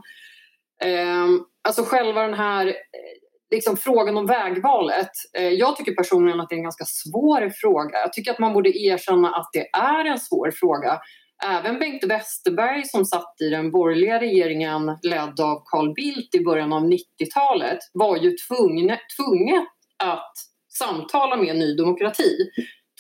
Eh, 0.83 1.27
alltså 1.67 1.83
själva 1.83 2.21
den 2.21 2.33
här 2.33 2.67
eh, 2.67 2.73
liksom 3.51 3.77
frågan 3.77 4.17
om 4.17 4.25
vägvalet. 4.25 5.11
Eh, 5.37 5.49
jag 5.49 5.77
tycker 5.77 5.95
personligen 5.95 6.39
att 6.39 6.49
det 6.49 6.55
är 6.55 6.57
en 6.57 6.63
ganska 6.63 6.85
svår 6.85 7.49
fråga. 7.49 7.99
Jag 7.99 8.13
tycker 8.13 8.31
att 8.31 8.39
man 8.39 8.53
borde 8.53 8.77
erkänna 8.77 9.29
att 9.29 9.49
det 9.53 9.69
är 9.73 10.05
en 10.05 10.19
svår 10.19 10.51
fråga. 10.51 10.99
Även 11.45 11.79
Bengt 11.79 12.03
Westerberg 12.03 12.85
som 12.85 13.05
satt 13.05 13.35
i 13.41 13.49
den 13.49 13.71
borgerliga 13.71 14.19
regeringen 14.19 14.97
ledd 15.03 15.39
av 15.39 15.63
Carl 15.65 15.93
Bildt 15.93 16.35
i 16.35 16.43
början 16.43 16.73
av 16.73 16.83
90-talet 16.83 17.79
var 17.93 18.17
ju 18.17 18.35
tvungen, 18.47 18.97
tvungen 19.17 19.65
att 20.03 20.33
samtala 20.69 21.35
med 21.35 21.55
Ny 21.55 21.75
Demokrati 21.75 22.37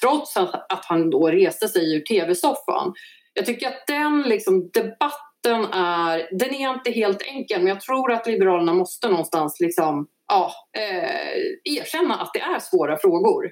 trots 0.01 0.37
att, 0.37 0.71
att 0.73 0.85
han 0.85 1.09
då 1.09 1.27
reste 1.27 1.67
sig 1.67 1.95
ur 1.95 1.99
tv-soffan. 1.99 2.93
Jag 3.33 3.45
tycker 3.45 3.67
att 3.67 3.87
den 3.87 4.21
liksom, 4.21 4.69
debatten 4.73 5.73
är, 5.73 6.39
den 6.39 6.53
är 6.53 6.73
inte 6.73 6.91
helt 6.91 7.21
enkel 7.21 7.59
men 7.59 7.67
jag 7.67 7.81
tror 7.81 8.11
att 8.11 8.27
Liberalerna 8.27 8.73
måste 8.73 9.09
någonstans 9.09 9.59
liksom, 9.59 10.07
ja, 10.27 10.51
eh, 10.77 11.31
erkänna 11.63 12.15
att 12.15 12.33
det 12.33 12.39
är 12.39 12.59
svåra 12.59 12.97
frågor. 12.97 13.51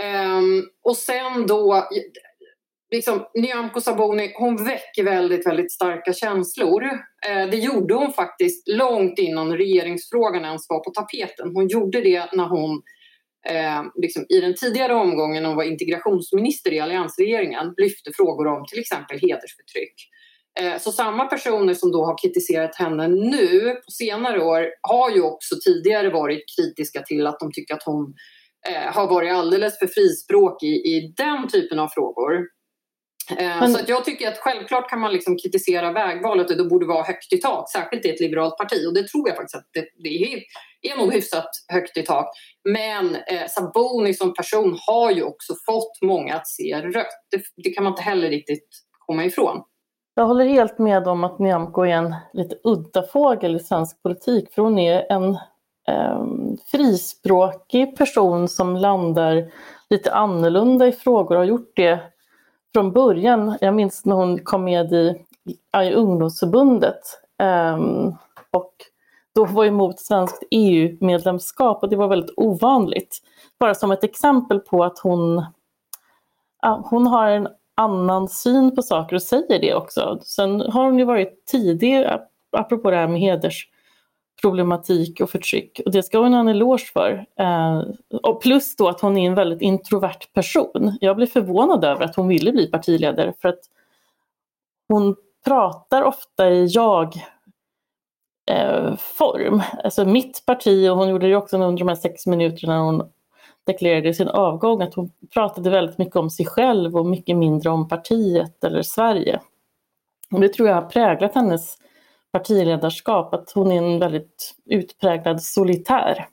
Um, 0.00 0.68
och 0.84 0.96
sen 0.96 1.46
då, 1.46 1.88
liksom, 2.90 3.26
Nyamko 3.34 3.80
Sabuni 3.80 4.32
hon 4.34 4.64
väcker 4.64 5.04
väldigt, 5.04 5.46
väldigt 5.46 5.72
starka 5.72 6.12
känslor. 6.12 6.84
Eh, 7.28 7.50
det 7.50 7.56
gjorde 7.56 7.94
hon 7.94 8.12
faktiskt 8.12 8.68
långt 8.68 9.18
innan 9.18 9.56
regeringsfrågan 9.56 10.44
ens 10.44 10.66
var 10.68 10.84
på 10.84 10.90
tapeten. 10.90 11.52
Hon 11.54 11.68
gjorde 11.68 12.00
det 12.00 12.32
när 12.32 12.48
hon 12.48 12.82
eh, 13.48 13.82
liksom, 14.02 14.26
i 14.28 14.40
den 14.40 14.54
tidigare 14.54 14.94
omgången 14.94 15.44
hon 15.44 15.56
var 15.56 15.64
integrationsminister 15.64 16.72
i 16.72 16.80
alliansregeringen 16.80 17.74
lyfte 17.76 18.10
frågor 18.16 18.46
om 18.46 18.64
till 18.66 18.78
exempel 18.78 19.18
hedersförtryck. 19.18 19.94
Eh, 20.60 20.78
så 20.78 20.92
samma 20.92 21.24
personer 21.24 21.74
som 21.74 21.92
då 21.92 22.04
har 22.04 22.18
kritiserat 22.22 22.76
henne 22.76 23.08
nu 23.08 23.74
på 23.74 23.90
senare 23.92 24.44
år 24.44 24.66
har 24.82 25.10
ju 25.10 25.22
också 25.22 25.54
tidigare 25.64 26.10
varit 26.10 26.44
kritiska 26.56 27.02
till 27.02 27.26
att 27.26 27.40
de 27.40 27.52
tycker 27.52 27.74
att 27.74 27.82
hon 27.82 28.14
eh, 28.68 28.94
har 28.94 29.08
varit 29.08 29.32
alldeles 29.32 29.78
för 29.78 29.86
frispråkig 29.86 30.68
i 30.68 31.14
den 31.16 31.48
typen 31.48 31.78
av 31.78 31.88
frågor. 31.88 32.57
Eh, 33.30 33.60
Men... 33.60 33.72
Så 33.72 33.80
jag 33.86 34.04
tycker 34.04 34.28
att 34.28 34.38
självklart 34.38 34.90
kan 34.90 35.00
man 35.00 35.12
liksom 35.12 35.36
kritisera 35.36 35.92
vägvalet 35.92 36.50
och 36.50 36.56
det 36.56 36.64
borde 36.64 36.86
vara 36.86 37.02
högt 37.02 37.32
i 37.32 37.36
tak, 37.38 37.70
särskilt 37.70 38.04
i 38.04 38.10
ett 38.10 38.20
liberalt 38.20 38.56
parti. 38.56 38.86
Och 38.86 38.94
det 38.94 39.08
tror 39.08 39.28
jag 39.28 39.36
faktiskt 39.36 39.56
att 39.56 39.68
det, 39.72 39.88
det 40.02 40.08
är, 40.08 40.42
är 40.82 40.96
nog 40.96 41.12
hyfsat 41.12 41.50
högt 41.72 41.96
i 41.96 42.02
tak. 42.02 42.30
Men 42.64 43.14
eh, 43.14 43.46
Saboni 43.48 44.14
som 44.14 44.34
person 44.34 44.78
har 44.86 45.10
ju 45.10 45.22
också 45.22 45.54
fått 45.66 46.02
många 46.02 46.34
att 46.34 46.48
se 46.48 46.80
rött. 46.82 47.06
Det, 47.30 47.42
det 47.64 47.70
kan 47.70 47.84
man 47.84 47.92
inte 47.92 48.02
heller 48.02 48.28
riktigt 48.28 48.68
komma 49.06 49.24
ifrån. 49.24 49.62
Jag 50.14 50.26
håller 50.26 50.44
helt 50.44 50.78
med 50.78 51.08
om 51.08 51.24
att 51.24 51.38
Nyamko 51.38 51.82
är 51.82 51.88
en 51.88 52.14
lite 52.32 52.56
udda 52.64 53.02
fågel 53.02 53.56
i 53.56 53.58
svensk 53.58 54.02
politik 54.02 54.52
för 54.54 54.62
hon 54.62 54.78
är 54.78 55.12
en 55.12 55.34
eh, 55.88 56.24
frispråkig 56.70 57.96
person 57.96 58.48
som 58.48 58.76
landar 58.76 59.50
lite 59.90 60.12
annorlunda 60.12 60.86
i 60.86 60.92
frågor 60.92 61.34
och 61.34 61.40
har 61.40 61.44
gjort 61.44 61.72
det 61.76 62.00
från 62.78 62.92
början. 62.92 63.58
Jag 63.60 63.74
minns 63.74 64.04
när 64.04 64.14
hon 64.16 64.38
kom 64.38 64.64
med 64.64 64.92
i, 64.92 65.14
i 65.84 65.92
ungdomsförbundet 65.94 67.00
um, 67.74 68.16
och 68.50 68.72
då 69.34 69.44
var 69.44 69.64
emot 69.64 70.00
svenskt 70.00 70.42
EU-medlemskap 70.50 71.82
och 71.82 71.88
det 71.88 71.96
var 71.96 72.08
väldigt 72.08 72.34
ovanligt. 72.36 73.18
Bara 73.60 73.74
som 73.74 73.90
ett 73.90 74.04
exempel 74.04 74.60
på 74.60 74.84
att 74.84 74.98
hon, 74.98 75.44
ja, 76.62 76.86
hon 76.90 77.06
har 77.06 77.30
en 77.30 77.48
annan 77.74 78.28
syn 78.28 78.76
på 78.76 78.82
saker 78.82 79.16
och 79.16 79.22
säger 79.22 79.60
det 79.60 79.74
också. 79.74 80.18
Sen 80.22 80.60
har 80.60 80.84
hon 80.84 80.98
ju 80.98 81.04
varit 81.04 81.46
tidig, 81.46 82.06
apropå 82.52 82.90
det 82.90 82.96
här 82.96 83.08
med 83.08 83.20
problematik 84.40 85.20
och 85.20 85.30
förtryck, 85.30 85.80
och 85.86 85.92
det 85.92 86.02
ska 86.02 86.18
hon 86.18 86.32
ha 86.32 86.40
en 86.40 86.48
eloge 86.48 86.84
för. 86.92 87.26
Eh, 87.36 87.82
och 88.22 88.42
plus 88.42 88.76
då 88.76 88.88
att 88.88 89.00
hon 89.00 89.16
är 89.16 89.26
en 89.26 89.34
väldigt 89.34 89.60
introvert 89.60 90.32
person. 90.34 90.98
Jag 91.00 91.16
blev 91.16 91.26
förvånad 91.26 91.84
över 91.84 92.04
att 92.04 92.16
hon 92.16 92.28
ville 92.28 92.52
bli 92.52 92.66
partiledare 92.66 93.32
för 93.40 93.48
att 93.48 93.60
hon 94.88 95.16
pratar 95.44 96.02
ofta 96.02 96.50
i 96.50 96.66
jag 96.66 97.14
eh, 98.50 98.96
form. 98.96 99.62
Alltså 99.84 100.04
mitt 100.04 100.42
parti, 100.46 100.88
och 100.90 100.96
hon 100.96 101.08
gjorde 101.08 101.28
det 101.28 101.36
också 101.36 101.56
under 101.56 101.78
de 101.78 101.88
här 101.88 101.94
sex 101.94 102.26
minuterna 102.26 102.80
hon 102.80 103.02
deklarerade 103.66 104.14
sin 104.14 104.28
avgång 104.28 104.82
att 104.82 104.94
hon 104.94 105.10
pratade 105.34 105.70
väldigt 105.70 105.98
mycket 105.98 106.16
om 106.16 106.30
sig 106.30 106.46
själv 106.46 106.96
och 106.96 107.06
mycket 107.06 107.36
mindre 107.36 107.70
om 107.70 107.88
partiet 107.88 108.64
eller 108.64 108.82
Sverige. 108.82 109.40
Och 110.30 110.40
det 110.40 110.48
tror 110.48 110.68
jag 110.68 110.74
har 110.74 110.82
präglat 110.82 111.34
hennes 111.34 111.78
partiledarskap, 112.38 113.34
att 113.34 113.52
hon 113.54 113.72
är 113.72 113.76
en 113.76 113.98
väldigt 113.98 114.54
utpräglad 114.70 115.42
solitär. 115.42 116.26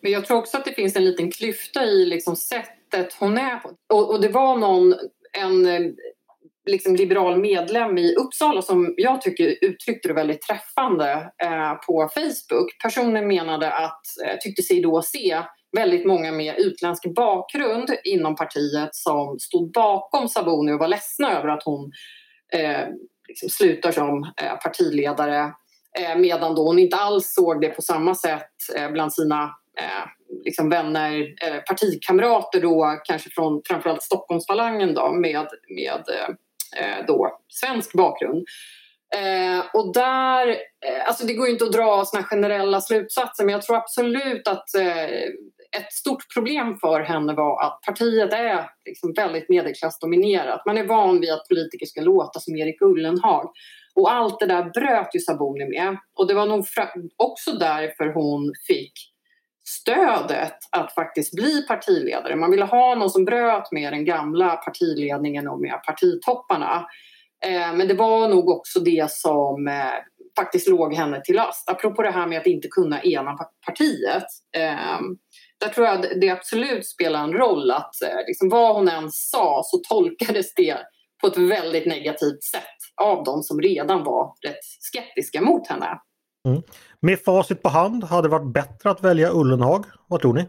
Men 0.00 0.12
jag 0.12 0.26
tror 0.26 0.38
också 0.38 0.56
att 0.56 0.64
det 0.64 0.72
finns 0.72 0.96
en 0.96 1.04
liten 1.04 1.30
klyfta 1.30 1.84
i 1.84 2.06
liksom 2.06 2.36
sättet 2.36 3.14
hon 3.20 3.38
är 3.38 3.56
på. 3.56 3.70
Och, 3.94 4.10
och 4.10 4.20
det 4.20 4.28
var 4.28 4.56
någon, 4.56 4.94
en 5.32 5.66
liksom 6.66 6.96
liberal 6.96 7.40
medlem 7.40 7.98
i 7.98 8.14
Uppsala 8.14 8.62
som 8.62 8.94
jag 8.96 9.22
tycker 9.22 9.56
uttryckte 9.60 10.08
det 10.08 10.14
väldigt 10.14 10.42
träffande 10.42 11.32
eh, 11.42 11.74
på 11.86 12.08
Facebook. 12.14 12.82
Personen 12.82 13.28
menade 13.28 13.72
att, 13.72 14.02
eh, 14.24 14.38
tyckte 14.40 14.62
sig 14.62 14.80
då 14.80 15.02
se 15.02 15.42
väldigt 15.76 16.06
många 16.06 16.32
med 16.32 16.54
utländsk 16.58 17.14
bakgrund 17.14 17.90
inom 18.04 18.36
partiet 18.36 18.94
som 18.94 19.38
stod 19.38 19.72
bakom 19.72 20.28
Saboni 20.28 20.72
och 20.72 20.78
var 20.78 20.88
ledsna 20.88 21.38
över 21.38 21.48
att 21.48 21.62
hon 21.62 21.92
eh, 22.52 22.88
liksom 23.32 23.48
slutar 23.48 23.92
som 23.92 24.22
eh, 24.22 24.56
partiledare 24.62 25.52
eh, 25.98 26.16
medan 26.16 26.54
då 26.54 26.62
hon 26.62 26.78
inte 26.78 26.96
alls 26.96 27.34
såg 27.34 27.60
det 27.60 27.68
på 27.68 27.82
samma 27.82 28.14
sätt 28.14 28.50
eh, 28.76 28.90
bland 28.90 29.14
sina 29.14 29.42
eh, 29.78 30.08
liksom 30.44 30.68
vänner, 30.68 31.20
eh, 31.20 31.60
partikamrater 31.68 32.60
då 32.60 33.00
kanske 33.04 33.30
från 33.30 33.62
framförallt 33.68 34.02
Stockholmsfalangen 34.02 34.94
då 34.94 35.12
med, 35.12 35.46
med 35.68 36.02
eh, 36.08 36.28
eh, 36.80 37.06
då 37.06 37.38
svensk 37.48 37.92
bakgrund. 37.92 38.44
Eh, 39.14 39.64
och 39.74 39.92
där, 39.94 40.48
eh, 40.86 41.06
alltså 41.06 41.26
det 41.26 41.34
går 41.34 41.46
ju 41.46 41.52
inte 41.52 41.64
att 41.64 41.72
dra 41.72 42.04
såna 42.04 42.22
generella 42.22 42.80
slutsatser 42.80 43.44
men 43.44 43.52
jag 43.52 43.62
tror 43.62 43.76
absolut 43.76 44.48
att 44.48 44.74
eh, 44.74 45.06
ett 45.76 45.92
stort 45.92 46.34
problem 46.34 46.78
för 46.80 47.00
henne 47.00 47.34
var 47.34 47.62
att 47.62 47.80
partiet 47.86 48.32
är 48.32 48.70
liksom 48.84 49.12
väldigt 49.12 49.48
medelklassdominerat. 49.48 50.66
Man 50.66 50.78
är 50.78 50.84
van 50.84 51.20
vid 51.20 51.32
att 51.32 51.48
politiker 51.48 51.86
ska 51.86 52.00
låta 52.00 52.40
som 52.40 52.56
Erik 52.56 52.82
Ullenhag. 52.82 53.50
Och 53.94 54.12
allt 54.12 54.40
det 54.40 54.46
där 54.46 54.64
bröt 54.64 55.14
ju 55.14 55.20
Sabuni 55.20 55.68
med. 55.68 55.96
Och 56.14 56.26
det 56.26 56.34
var 56.34 56.46
nog 56.46 56.66
också 57.16 57.52
därför 57.52 58.12
hon 58.14 58.52
fick 58.66 58.92
stödet 59.64 60.56
att 60.70 60.94
faktiskt 60.94 61.36
bli 61.36 61.62
partiledare. 61.62 62.36
Man 62.36 62.50
ville 62.50 62.64
ha 62.64 62.94
någon 62.94 63.10
som 63.10 63.24
bröt 63.24 63.72
med 63.72 63.92
den 63.92 64.04
gamla 64.04 64.56
partiledningen 64.56 65.48
och 65.48 65.60
med 65.60 65.82
partitopparna. 65.86 66.86
Eh, 67.44 67.74
men 67.74 67.88
det 67.88 67.94
var 67.94 68.28
nog 68.28 68.50
också 68.50 68.80
det 68.80 69.10
som 69.10 69.68
eh, 69.68 69.74
faktiskt 70.38 70.68
låg 70.68 70.94
henne 70.94 71.20
till 71.24 71.36
last. 71.36 71.70
Apropå 71.70 72.02
det 72.02 72.10
här 72.10 72.26
med 72.26 72.38
att 72.38 72.46
inte 72.46 72.68
kunna 72.68 73.02
ena 73.02 73.36
partiet. 73.66 74.26
Ehm, 74.56 75.16
Eh, 75.62 75.68
där 75.68 75.74
tror 75.74 75.86
jag 75.86 76.20
det 76.20 76.30
absolut 76.30 76.86
spelar 76.86 77.24
en 77.24 77.32
roll 77.32 77.70
att 77.70 78.02
eh, 78.02 78.26
liksom, 78.26 78.48
vad 78.48 78.74
hon 78.74 78.88
än 78.88 79.10
sa 79.10 79.62
så 79.64 79.78
tolkades 79.78 80.54
det 80.54 80.78
på 81.20 81.26
ett 81.26 81.38
väldigt 81.38 81.86
negativt 81.86 82.42
sätt 82.42 83.02
av 83.02 83.24
de 83.24 83.42
som 83.42 83.60
redan 83.60 84.04
var 84.04 84.34
rätt 84.46 84.64
skeptiska 84.80 85.40
mot 85.40 85.68
henne. 85.68 86.00
Mm. 86.48 86.62
Med 87.00 87.24
facit 87.24 87.62
på 87.62 87.68
hand, 87.68 88.04
hade 88.04 88.28
det 88.28 88.32
varit 88.32 88.52
bättre 88.52 88.90
att 88.90 89.04
välja 89.04 89.30
Ullenhag? 89.32 89.84
Vad 90.08 90.20
tror 90.20 90.34
ni? 90.34 90.46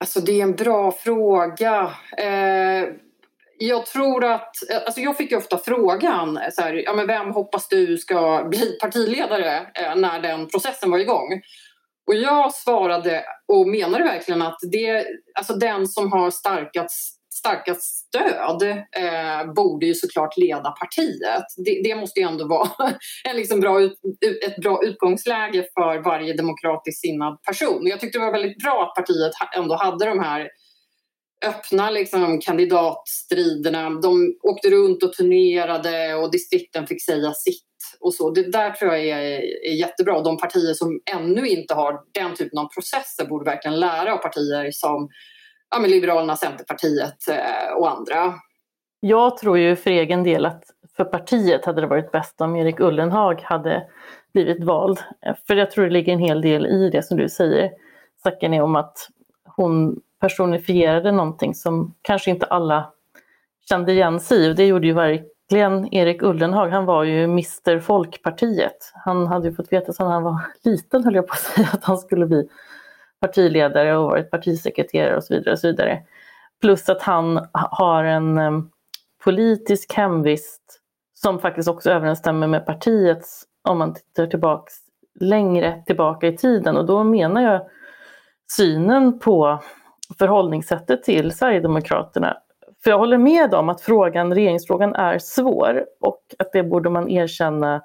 Alltså 0.00 0.20
det 0.20 0.40
är 0.40 0.42
en 0.42 0.56
bra 0.56 0.92
fråga. 0.92 1.90
Eh, 2.18 2.84
jag 3.58 3.86
tror 3.86 4.24
att, 4.24 4.50
alltså 4.86 5.00
jag 5.00 5.16
fick 5.16 5.30
ju 5.30 5.36
ofta 5.36 5.58
frågan, 5.58 6.38
så 6.52 6.62
här, 6.62 6.74
ja 6.74 6.94
men 6.94 7.06
vem 7.06 7.30
hoppas 7.30 7.68
du 7.68 7.98
ska 7.98 8.46
bli 8.50 8.78
partiledare 8.80 9.56
eh, 9.56 9.96
när 9.96 10.20
den 10.20 10.48
processen 10.48 10.90
var 10.90 10.98
igång? 10.98 11.42
Och 12.06 12.14
jag 12.14 12.54
svarade 12.54 13.24
och 13.48 13.68
menade 13.68 14.04
verkligen 14.04 14.42
att 14.42 14.58
det, 14.72 15.06
alltså 15.38 15.54
den 15.54 15.86
som 15.86 16.12
har 16.12 16.30
starkast, 16.30 17.20
starkast 17.34 17.82
stöd 17.82 18.62
eh, 18.96 19.52
borde 19.54 19.86
ju 19.86 19.94
såklart 19.94 20.36
leda 20.36 20.70
partiet. 20.70 21.44
Det, 21.56 21.80
det 21.84 21.96
måste 21.96 22.20
ju 22.20 22.26
ändå 22.26 22.48
vara 22.48 22.70
en 23.24 23.36
liksom 23.36 23.60
bra 23.60 23.80
ut, 23.80 23.98
ett 24.46 24.56
bra 24.56 24.80
utgångsläge 24.84 25.66
för 25.74 26.02
varje 26.04 26.36
demokratiskt 26.36 27.00
sinnad 27.00 27.42
person. 27.42 27.86
Jag 27.86 28.00
tyckte 28.00 28.18
det 28.18 28.24
var 28.24 28.32
väldigt 28.32 28.58
bra 28.58 28.82
att 28.82 28.94
partiet 28.94 29.32
ändå 29.56 29.74
hade 29.74 30.04
de 30.04 30.18
här 30.18 30.48
öppna 31.44 31.90
liksom, 31.90 32.40
kandidatstriderna. 32.40 33.90
De 33.90 34.36
åkte 34.42 34.70
runt 34.70 35.02
och 35.02 35.12
turnerade 35.12 36.14
och 36.14 36.30
distrikten 36.30 36.86
fick 36.86 37.04
säga 37.04 37.32
sitt 37.34 37.75
och 38.06 38.14
så. 38.14 38.30
Det 38.30 38.52
där 38.52 38.70
tror 38.70 38.94
jag 38.94 39.04
är, 39.04 39.40
är 39.66 39.74
jättebra. 39.74 40.20
De 40.20 40.38
partier 40.38 40.74
som 40.74 41.00
ännu 41.16 41.48
inte 41.48 41.74
har 41.74 42.00
den 42.12 42.34
typen 42.34 42.58
av 42.58 42.68
processer 42.68 43.26
borde 43.28 43.50
verkligen 43.50 43.80
lära 43.80 44.14
av 44.14 44.18
partier 44.18 44.70
som 44.72 45.08
ja, 45.70 45.78
men 45.78 45.90
Liberalerna, 45.90 46.36
Centerpartiet 46.36 47.28
eh, 47.30 47.76
och 47.78 47.90
andra. 47.90 48.34
Jag 49.00 49.36
tror 49.36 49.58
ju 49.58 49.76
för 49.76 49.90
egen 49.90 50.24
del 50.24 50.46
att 50.46 50.64
för 50.96 51.04
partiet 51.04 51.64
hade 51.64 51.80
det 51.80 51.86
varit 51.86 52.12
bäst 52.12 52.40
om 52.40 52.56
Erik 52.56 52.80
Ullenhag 52.80 53.40
hade 53.42 53.86
blivit 54.32 54.64
vald. 54.64 54.98
För 55.46 55.56
jag 55.56 55.70
tror 55.70 55.84
det 55.84 55.90
ligger 55.90 56.12
en 56.12 56.18
hel 56.18 56.40
del 56.40 56.66
i 56.66 56.90
det 56.90 57.02
som 57.02 57.16
du 57.16 57.28
säger, 57.28 57.70
Zacke, 58.22 58.60
om 58.60 58.76
att 58.76 59.08
hon 59.44 60.00
personifierade 60.20 61.12
någonting 61.12 61.54
som 61.54 61.94
kanske 62.02 62.30
inte 62.30 62.46
alla 62.46 62.92
kände 63.68 63.92
igen 63.92 64.20
sig 64.20 64.38
i. 64.38 64.50
Och 64.50 64.54
det 64.54 64.66
gjorde 64.66 64.86
ju 64.86 64.92
Glenn 65.48 65.94
Erik 65.94 66.22
Ullenhag. 66.22 66.68
Han 66.68 66.84
var 66.84 67.04
ju 67.04 67.24
Mr 67.24 67.80
Folkpartiet. 67.80 68.92
Han 68.94 69.26
hade 69.26 69.48
ju 69.48 69.54
fått 69.54 69.72
veta 69.72 69.92
sedan 69.92 70.06
han 70.06 70.22
var 70.22 70.40
liten, 70.62 71.04
höll 71.04 71.14
jag 71.14 71.26
på 71.26 71.32
att 71.32 71.40
säga, 71.40 71.68
att 71.72 71.84
han 71.84 71.98
skulle 71.98 72.26
bli 72.26 72.48
partiledare 73.20 73.96
och 73.96 74.04
varit 74.04 74.30
partisekreterare 74.30 75.16
och 75.16 75.24
så 75.24 75.34
vidare. 75.34 75.52
Och 75.52 75.58
så 75.58 75.66
vidare. 75.66 76.02
Plus 76.60 76.88
att 76.88 77.02
han 77.02 77.46
har 77.52 78.04
en 78.04 78.38
ehm, 78.38 78.70
politisk 79.24 79.94
hemvist 79.94 80.80
som 81.14 81.38
faktiskt 81.38 81.68
också 81.68 81.90
överensstämmer 81.90 82.46
med 82.46 82.66
partiets 82.66 83.44
om 83.68 83.78
man 83.78 83.94
tittar 83.94 84.26
tillbaks 84.26 84.74
längre 85.20 85.82
tillbaka 85.86 86.26
i 86.26 86.36
tiden 86.36 86.76
och 86.76 86.86
då 86.86 87.04
menar 87.04 87.42
jag 87.42 87.60
synen 88.56 89.18
på 89.18 89.62
förhållningssättet 90.18 91.02
till 91.02 91.32
Sverigedemokraterna. 91.32 92.36
För 92.86 92.90
jag 92.90 92.98
håller 92.98 93.18
med 93.18 93.54
om 93.54 93.68
att 93.68 93.80
frågan, 93.80 94.34
regeringsfrågan 94.34 94.94
är 94.94 95.18
svår 95.18 95.84
och 96.00 96.20
att 96.38 96.52
det 96.52 96.62
borde 96.62 96.90
man 96.90 97.10
erkänna 97.10 97.82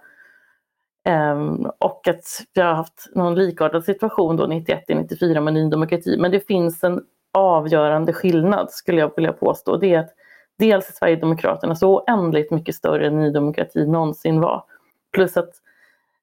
Um, 1.10 1.72
och 1.80 2.08
att 2.08 2.24
vi 2.54 2.62
har 2.62 2.74
haft 2.74 3.10
någon 3.16 3.36
likartad 3.36 3.84
situation 3.84 4.38
då 4.38 4.46
91-94 4.46 5.40
med 5.40 5.54
Ny 5.54 5.70
Demokrati. 5.70 6.18
Men 6.18 6.32
det 6.32 6.48
finns 6.48 6.84
en 6.84 7.02
avgörande 7.34 8.14
skillnad 8.14 8.72
skulle 8.72 9.00
jag 9.02 9.16
vilja 9.16 9.34
påstå. 9.34 9.78
Det 9.78 9.94
är 9.94 10.00
att 10.00 10.10
dels 10.58 10.90
är 10.90 10.94
Sverigedemokraterna 10.94 11.76
så 11.76 12.00
oändligt 12.00 12.52
mycket 12.52 12.76
större 12.76 13.08
än 13.08 13.20
Ny 13.20 13.32
Demokrati 13.32 13.88
någonsin 13.88 14.42
var. 14.42 14.64
Plus 15.14 15.38
att 15.38 15.52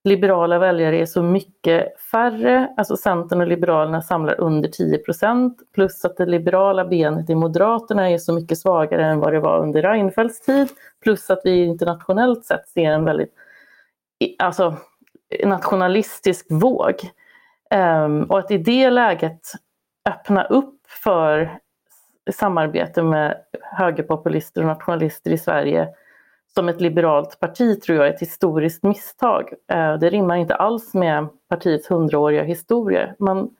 liberala 0.09 0.59
väljare 0.59 0.99
är 0.99 1.07
så 1.07 1.23
mycket 1.23 2.00
färre, 2.00 2.75
alltså 2.77 2.97
Centern 2.97 3.41
och 3.41 3.47
Liberalerna 3.47 4.03
samlar 4.03 4.41
under 4.41 4.69
10 4.69 4.99
procent, 4.99 5.59
plus 5.75 6.05
att 6.05 6.17
det 6.17 6.27
liberala 6.27 6.85
benet 6.85 7.31
i 7.31 7.35
Moderaterna 7.35 8.11
är 8.11 8.19
så 8.19 8.33
mycket 8.33 8.59
svagare 8.59 9.05
än 9.05 9.21
vad 9.21 9.33
det 9.33 9.41
var 9.41 9.59
under 9.59 9.83
Reinfeldts 9.83 10.41
tid, 10.41 10.69
plus 11.03 11.31
att 11.31 11.41
vi 11.45 11.65
internationellt 11.65 12.45
sett 12.45 12.69
ser 12.69 12.91
en 12.91 13.05
väldigt 13.05 13.33
alltså, 14.38 14.77
nationalistisk 15.45 16.47
våg. 16.50 16.95
Um, 17.75 18.23
och 18.23 18.38
att 18.38 18.50
i 18.50 18.59
det 18.59 18.91
läget 18.91 19.41
öppna 20.09 20.45
upp 20.45 20.81
för 21.05 21.59
samarbete 22.33 23.03
med 23.03 23.37
högerpopulister 23.62 24.61
och 24.61 24.67
nationalister 24.67 25.31
i 25.31 25.38
Sverige 25.38 25.88
som 26.59 26.69
ett 26.69 26.81
liberalt 26.81 27.41
parti 27.41 27.83
tror 27.83 27.99
jag 27.99 28.07
är 28.07 28.15
ett 28.15 28.21
historiskt 28.21 28.83
misstag. 28.83 29.53
Eh, 29.69 29.95
det 29.95 30.11
rimmar 30.11 30.37
inte 30.37 30.55
alls 30.55 30.95
med 30.95 31.29
partiets 31.49 31.91
hundraåriga 31.91 32.43
historia. 32.43 33.15
Man, 33.19 33.50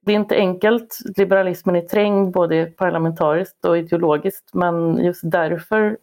det 0.00 0.12
är 0.12 0.16
inte 0.16 0.36
enkelt, 0.36 0.98
liberalismen 1.16 1.76
är 1.76 1.80
trängd 1.80 2.32
både 2.32 2.66
parlamentariskt 2.66 3.64
och 3.64 3.78
ideologiskt 3.78 4.54
men 4.54 5.04
just 5.04 5.20
därför 5.24 5.98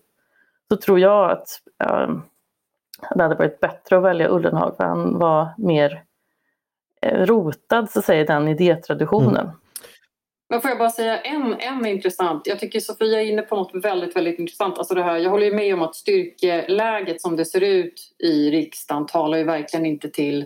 så 0.70 0.78
tror 0.78 1.00
jag 1.00 1.32
att 1.32 1.48
äh, 1.84 2.10
det 3.16 3.24
hade 3.24 3.36
varit 3.36 3.60
bättre 3.60 3.98
att 3.98 4.04
välja 4.04 4.30
Ullenhag 4.30 4.78
för 4.78 4.84
han 4.84 5.20
var 5.20 5.48
mer 5.58 6.04
eh, 7.02 7.26
rotad 7.26 7.90
så 7.90 8.00
att 8.00 8.06
säga, 8.06 8.22
i 8.22 8.26
den 8.26 8.48
idétraditionen. 8.48 9.46
Mm. 9.46 9.58
Men 10.50 10.62
får 10.62 10.70
jag 10.70 10.78
bara 10.78 10.90
säga 10.90 11.22
en, 11.22 11.56
en 11.60 11.86
intressant, 11.86 12.48
jag 12.48 12.60
tycker 12.60 12.80
Sofia 12.80 13.22
är 13.22 13.25
inne 13.25 13.42
på 13.42 13.56
något 13.56 13.86
väldigt, 13.86 14.16
väldigt 14.16 14.40
intressant. 14.40 14.78
Alltså 14.78 14.94
det 14.94 15.04
här, 15.04 15.18
jag 15.18 15.30
håller 15.30 15.52
med 15.52 15.74
om 15.74 15.82
att 15.82 15.96
styrkeläget 15.96 17.22
som 17.22 17.36
det 17.36 17.46
ser 17.46 17.62
ut 17.62 18.16
i 18.24 18.52
riksdagen 18.52 19.06
talar 19.06 19.38
ju 19.38 19.44
verkligen 19.44 19.86
inte 19.86 20.10
till 20.10 20.46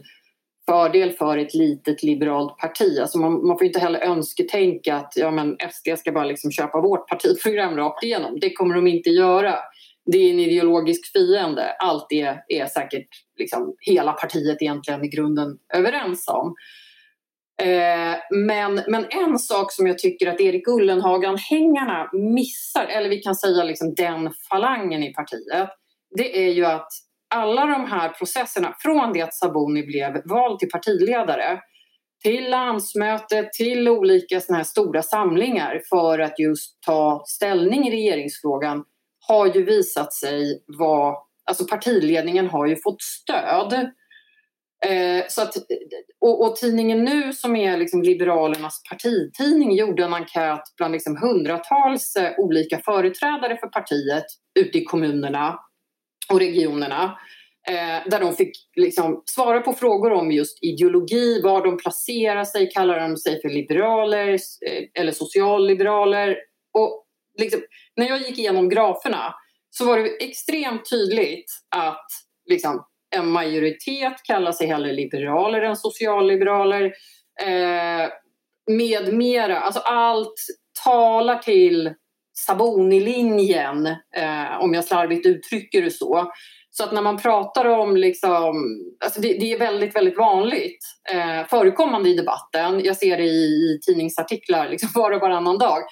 fördel 0.70 1.12
för 1.12 1.38
ett 1.38 1.53
litet 1.53 2.03
liberalt 2.03 2.58
parti. 2.58 3.00
Alltså 3.01 3.18
man, 3.18 3.48
man 3.48 3.58
får 3.58 3.68
inte 3.68 3.79
heller 3.79 4.00
önsketänka 4.00 4.96
att 4.96 5.13
ja, 5.15 5.32
men 5.32 5.58
SD 5.72 5.88
ska 5.98 6.12
bara 6.12 6.25
liksom 6.25 6.51
köpa 6.51 6.82
vårt 6.82 7.08
partiprogram 7.08 7.77
rakt 7.77 8.03
igenom. 8.03 8.39
Det 8.39 8.53
kommer 8.53 8.75
de 8.75 8.88
inte 8.88 9.10
göra. 9.10 9.56
Det 10.06 10.18
är 10.18 10.29
en 10.29 10.39
ideologisk 10.39 11.12
fiende. 11.12 11.75
Allt 11.79 12.06
det 12.10 12.38
är 12.48 12.65
säkert 12.65 13.08
liksom 13.38 13.75
hela 13.79 14.13
partiet 14.13 14.62
egentligen 14.62 15.06
i 15.06 15.08
grunden 15.08 15.58
överens 15.74 16.27
om. 16.27 16.56
Eh, 17.62 18.18
men, 18.30 18.82
men 18.88 19.06
en 19.10 19.39
sak 19.39 19.72
som 19.72 19.88
jag 19.88 20.00
tycker 20.00 20.28
att 20.28 20.42
Erik 20.42 20.68
Ullenhagen-hängarna 20.68 22.10
missar, 22.13 22.86
eller 22.86 23.10
vi 23.10 23.20
kan 23.20 23.36
säga 23.36 23.63
liksom 23.63 23.96
den 23.96 24.32
falangen 24.50 25.04
i 25.04 25.13
partiet, 25.13 25.70
det 26.18 26.48
är 26.48 26.51
ju 26.51 26.66
att 26.66 26.88
alla 27.36 27.66
de 27.66 27.86
här 27.86 28.10
processerna 28.10 28.75
från 28.80 29.13
det 29.13 29.22
att 29.22 29.34
Saboni 29.34 29.84
blev 29.84 30.22
vald 30.25 30.60
till 30.60 30.70
partiledare 30.70 31.60
till 32.24 32.50
landsmöte, 32.50 33.50
till 33.54 33.89
olika 33.89 34.42
såna 34.42 34.58
här 34.58 34.66
stora 34.66 35.04
samlingar 35.04 35.82
för 35.89 36.20
att 36.20 36.39
just 36.39 36.82
ta 36.86 37.24
ställning 37.25 37.88
i 37.88 37.92
regeringsfrågan 37.92 38.84
har 39.28 39.46
ju 39.48 39.66
visat 39.66 40.13
sig 40.13 40.63
vara... 40.68 41.16
Alltså 41.46 41.66
partiledningen 41.66 42.48
har 42.48 42.68
ju 42.68 42.75
fått 42.84 43.01
stöd 43.01 43.92
Eh, 44.86 45.25
så 45.29 45.41
att, 45.41 45.55
och, 46.19 46.45
och, 46.45 46.55
tidningen 46.55 47.03
Nu 47.03 47.33
som 47.33 47.55
är 47.55 47.77
liksom 47.77 48.01
Liberalernas 48.01 48.81
partitidning 48.89 49.75
gjorde 49.75 50.03
en 50.03 50.13
enkät 50.13 50.62
bland 50.77 50.91
liksom 50.91 51.17
hundratals 51.17 52.15
eh, 52.15 52.31
olika 52.38 52.79
företrädare 52.79 53.57
för 53.57 53.67
partiet 53.67 54.25
ute 54.59 54.77
i 54.77 54.83
kommunerna 54.83 55.59
och 56.31 56.39
regionerna. 56.39 57.17
Eh, 57.67 58.09
där 58.09 58.19
de 58.19 58.33
fick 58.33 58.51
liksom 58.75 59.24
svara 59.25 59.62
på 59.62 59.74
frågor 59.74 60.12
om 60.12 60.31
just 60.31 60.63
ideologi, 60.63 61.41
var 61.41 61.65
de 61.65 61.77
placerar 61.77 62.43
sig, 62.43 62.69
kallar 62.69 63.00
de 63.00 63.17
sig 63.17 63.41
för 63.41 63.50
liberaler 63.50 64.29
eh, 64.29 65.01
eller 65.01 65.12
socialliberaler. 65.12 66.38
Och 66.74 67.05
liksom, 67.38 67.62
när 67.95 68.07
jag 68.07 68.21
gick 68.21 68.39
igenom 68.39 68.70
graferna 68.70 69.33
så 69.70 69.85
var 69.85 69.98
det 69.98 70.24
extremt 70.24 70.89
tydligt 70.89 71.51
att 71.75 72.05
liksom, 72.50 72.85
en 73.15 73.31
majoritet 73.31 74.24
kallar 74.24 74.51
sig 74.51 74.67
hellre 74.67 74.93
liberaler 74.93 75.61
än 75.61 75.75
socialliberaler. 75.75 76.85
Eh, 77.41 78.09
med 78.69 79.13
mera. 79.13 79.59
Alltså 79.59 79.79
allt 79.79 80.33
talar 80.83 81.37
till 81.37 81.93
Saboni-linjen, 82.48 83.85
eh, 84.15 84.59
om 84.59 84.74
jag 84.74 84.85
slarvigt 84.85 85.25
uttrycker 85.25 85.81
det 85.81 85.91
så. 85.91 86.31
Så 86.72 86.83
att 86.83 86.91
när 86.91 87.01
man 87.01 87.17
pratar 87.17 87.65
om, 87.65 87.98
liksom, 87.98 88.55
alltså 89.03 89.22
det, 89.22 89.33
det 89.33 89.51
är 89.53 89.59
väldigt, 89.59 89.95
väldigt 89.95 90.17
vanligt 90.17 90.79
eh, 91.11 91.48
förekommande 91.48 92.09
i 92.09 92.15
debatten. 92.15 92.83
Jag 92.83 92.98
ser 92.98 93.17
det 93.17 93.24
i, 93.24 93.45
i 93.45 93.79
tidningsartiklar 93.85 94.69
liksom 94.69 94.89
var 94.95 95.11
och 95.11 95.22
varannan 95.22 95.57
dag 95.57 95.83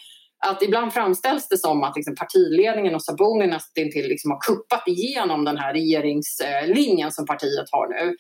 att 0.46 0.64
ibland 0.64 0.94
framställs 0.94 1.48
det 1.48 1.58
som 1.58 1.84
att 1.84 1.96
liksom 1.96 2.16
partiledningen 2.16 2.96
och 2.96 3.04
Sabuni 3.04 3.48
nästintill 3.48 4.08
liksom 4.08 4.32
har 4.32 4.40
kuppat 4.40 4.88
igenom 4.88 5.46
den 5.46 5.58
här 5.58 5.74
regeringslinjen 5.74 7.12
som 7.12 7.26
partiet 7.26 7.68
har 7.72 7.88
nu. 7.88 8.16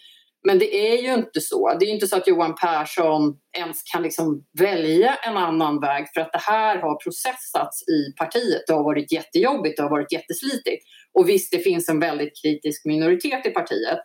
Men 0.48 0.60
det 0.60 0.76
är 0.76 1.02
ju 1.02 1.14
inte 1.14 1.42
så. 1.42 1.78
Det 1.80 1.86
är 1.86 1.94
inte 1.94 2.08
så 2.08 2.18
att 2.18 2.28
Johan 2.28 2.56
Persson 2.56 3.38
ens 3.58 3.84
kan 3.84 4.04
liksom 4.04 4.44
välja 4.60 5.16
en 5.16 5.38
annan 5.38 5.80
väg 5.80 6.06
för 6.14 6.22
att 6.22 6.32
det 6.32 6.42
här 6.42 6.78
har 6.82 6.96
processats 7.04 7.84
i 7.90 8.14
partiet. 8.18 8.64
Det 8.68 8.74
har 8.74 8.84
varit 8.84 9.12
jättejobbigt, 9.12 9.78
det 9.78 9.84
har 9.84 9.90
varit 9.90 10.12
jätteslitigt. 10.12 10.84
Och 11.14 11.30
visst, 11.30 11.52
det 11.52 11.60
finns 11.60 11.90
en 11.90 12.00
väldigt 12.00 12.42
kritisk 12.44 12.86
minoritet 12.86 13.46
i 13.46 13.50
partiet. 13.50 14.00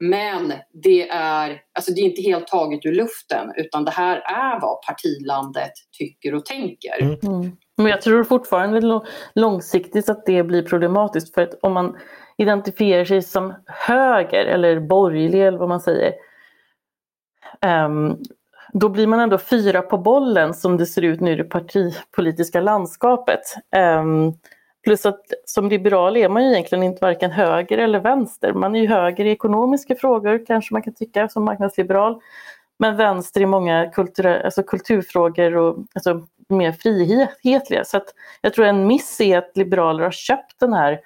Men 0.00 0.52
det 0.82 1.08
är, 1.08 1.60
alltså 1.74 1.92
det 1.92 2.00
är 2.00 2.04
inte 2.04 2.22
helt 2.22 2.46
taget 2.46 2.86
ur 2.86 2.92
luften 2.92 3.52
utan 3.56 3.84
det 3.84 3.90
här 3.90 4.16
är 4.16 4.60
vad 4.60 4.82
partilandet 4.82 5.72
tycker 5.98 6.34
och 6.34 6.46
tänker. 6.46 7.02
Mm. 7.02 7.18
Mm. 7.22 7.56
Men 7.76 7.86
jag 7.86 8.02
tror 8.02 8.24
fortfarande 8.24 9.00
långsiktigt 9.34 10.08
att 10.08 10.26
det 10.26 10.42
blir 10.42 10.62
problematiskt 10.62 11.34
för 11.34 11.42
att 11.42 11.58
om 11.62 11.72
man 11.72 11.96
identifierar 12.36 13.04
sig 13.04 13.22
som 13.22 13.54
höger 13.66 14.44
eller 14.44 14.80
borgerlig 14.80 15.46
eller 15.46 15.58
vad 15.58 15.68
man 15.68 15.80
säger 15.80 16.12
um, 17.86 18.18
då 18.72 18.88
blir 18.88 19.06
man 19.06 19.20
ändå 19.20 19.38
fyra 19.38 19.82
på 19.82 19.98
bollen 19.98 20.54
som 20.54 20.76
det 20.76 20.86
ser 20.86 21.02
ut 21.02 21.20
nu 21.20 21.32
i 21.32 21.36
det 21.36 21.44
partipolitiska 21.44 22.60
landskapet. 22.60 23.40
Um, 23.76 24.34
Plus 24.84 25.06
att 25.06 25.24
som 25.44 25.68
liberal 25.68 26.16
är 26.16 26.28
man 26.28 26.44
ju 26.44 26.52
egentligen 26.52 26.84
inte 26.84 27.04
varken 27.04 27.30
höger 27.30 27.78
eller 27.78 28.00
vänster. 28.00 28.52
Man 28.52 28.76
är 28.76 28.80
ju 28.80 28.88
höger 28.88 29.24
i 29.24 29.30
ekonomiska 29.30 29.96
frågor 29.96 30.46
kanske 30.46 30.74
man 30.74 30.82
kan 30.82 30.94
tycka 30.94 31.28
som 31.28 31.44
marknadsliberal. 31.44 32.20
Men 32.78 32.96
vänster 32.96 33.40
i 33.40 33.46
många 33.46 33.90
kultur, 33.90 34.26
alltså 34.26 34.62
kulturfrågor 34.62 35.56
och 35.56 35.76
alltså 35.94 36.26
mer 36.48 36.72
frihetliga. 36.72 37.84
Så 37.84 37.96
att 37.96 38.14
jag 38.40 38.54
tror 38.54 38.66
en 38.66 38.86
miss 38.86 39.20
är 39.20 39.38
att 39.38 39.56
liberaler 39.56 40.04
har 40.04 40.10
köpt 40.10 40.60
den 40.60 40.72
här 40.72 41.00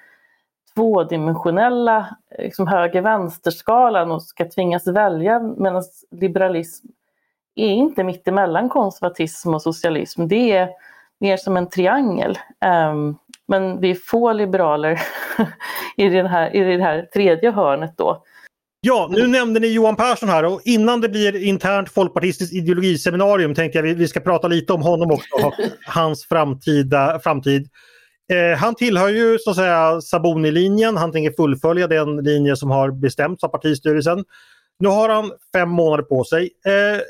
tvådimensionella 0.75 2.17
liksom 2.39 2.67
höger-vänster-skalan 2.67 4.11
och 4.11 4.23
ska 4.23 4.49
tvingas 4.49 4.87
välja 4.87 5.39
medan 5.39 5.83
liberalism 6.11 6.87
är 7.55 7.71
inte 7.71 8.03
mittemellan 8.03 8.69
konservatism 8.69 9.53
och 9.53 9.61
socialism. 9.61 10.27
Det 10.27 10.51
är 10.51 10.69
mer 11.19 11.37
som 11.37 11.57
en 11.57 11.69
triangel. 11.69 12.39
Um, 12.91 13.17
men 13.47 13.79
vi 13.79 13.91
är 13.91 13.95
få 13.95 14.33
liberaler 14.33 15.01
i, 15.97 16.09
den 16.09 16.25
här, 16.25 16.55
i 16.55 16.77
det 16.77 16.83
här 16.83 17.01
tredje 17.13 17.51
hörnet 17.51 17.93
då. 17.97 18.23
Ja, 18.85 19.09
nu 19.11 19.27
nämnde 19.27 19.59
ni 19.59 19.67
Johan 19.67 19.95
Persson 19.95 20.29
här 20.29 20.45
och 20.45 20.61
innan 20.63 21.01
det 21.01 21.09
blir 21.09 21.43
internt 21.43 21.89
folkpartistiskt 21.89 22.53
ideologiseminarium 22.53 23.55
tänkte 23.55 23.77
jag 23.77 23.83
vi, 23.83 23.93
vi 23.93 24.07
ska 24.07 24.19
prata 24.19 24.47
lite 24.47 24.73
om 24.73 24.81
honom 24.81 25.11
också 25.11 25.47
och 25.47 25.53
hans 25.85 26.25
framtida, 26.25 27.19
framtid. 27.19 27.69
Eh, 28.33 28.57
han 28.57 28.75
tillhör 28.75 29.09
ju 29.09 29.39
så 29.39 29.49
att 29.49 29.55
säga 29.55 30.01
Saboni-linjen. 30.01 30.97
Han 30.97 31.11
tänker 31.11 31.31
fullfölja 31.31 31.87
den 31.87 32.17
linje 32.17 32.55
som 32.55 32.71
har 32.71 32.91
bestämts 32.91 33.43
av 33.43 33.47
partistyrelsen. 33.47 34.23
Nu 34.79 34.87
har 34.87 35.09
han 35.09 35.31
fem 35.53 35.69
månader 35.69 36.03
på 36.03 36.23
sig. 36.23 36.49
Eh, 36.65 37.01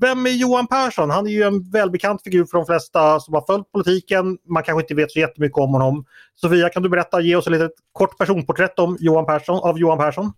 vem 0.00 0.26
är 0.26 0.30
Johan 0.30 0.66
Persson? 0.66 1.10
Han 1.10 1.26
är 1.26 1.30
ju 1.30 1.42
en 1.42 1.70
välbekant 1.70 2.22
figur 2.22 2.44
för 2.44 2.58
de 2.58 2.66
flesta 2.66 3.20
som 3.20 3.34
har 3.34 3.40
följt 3.40 3.72
politiken. 3.72 4.38
Man 4.48 4.62
kanske 4.62 4.82
inte 4.82 4.94
vet 4.94 5.12
så 5.12 5.18
jättemycket 5.18 5.58
om 5.58 5.72
honom. 5.72 6.04
Sofia, 6.34 6.68
kan 6.68 6.82
du 6.82 6.88
berätta, 6.88 7.20
ge 7.20 7.36
oss 7.36 7.46
ett 7.46 7.52
litet 7.52 7.72
kort 7.92 8.18
personporträtt 8.18 8.78
om 8.78 8.96
Johan 9.00 9.26
Persson, 9.26 9.60
av 9.62 9.78
Johan 9.78 9.98
Persson? 9.98 10.32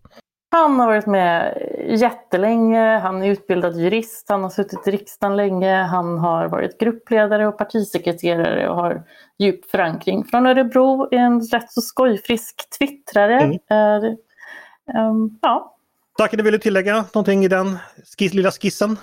Han 0.50 0.80
har 0.80 0.86
varit 0.86 1.06
med 1.06 1.58
jättelänge, 1.88 2.98
han 2.98 3.22
är 3.22 3.30
utbildad 3.30 3.80
jurist, 3.80 4.26
han 4.28 4.42
har 4.42 4.50
suttit 4.50 4.88
i 4.88 4.90
riksdagen 4.90 5.36
länge, 5.36 5.82
han 5.82 6.18
har 6.18 6.48
varit 6.48 6.80
gruppledare 6.80 7.46
och 7.46 7.58
partisekreterare 7.58 8.68
och 8.68 8.76
har 8.76 9.02
djup 9.38 9.70
förankring. 9.70 10.24
Från 10.24 10.46
Örebro, 10.46 11.08
är 11.10 11.18
en 11.18 11.40
rätt 11.40 11.72
så 11.72 11.80
skojfrisk 11.80 12.78
twittrare. 12.78 13.40
Mm. 13.40 13.52
Uh, 13.52 15.10
um, 15.10 15.38
ja. 15.42 15.76
Tack, 16.18 16.32
du 16.32 16.42
ville 16.42 16.58
tillägga 16.58 17.04
någonting 17.14 17.44
i 17.44 17.48
den 17.48 17.78
skiss, 18.18 18.34
lilla 18.34 18.50
skissen? 18.50 18.96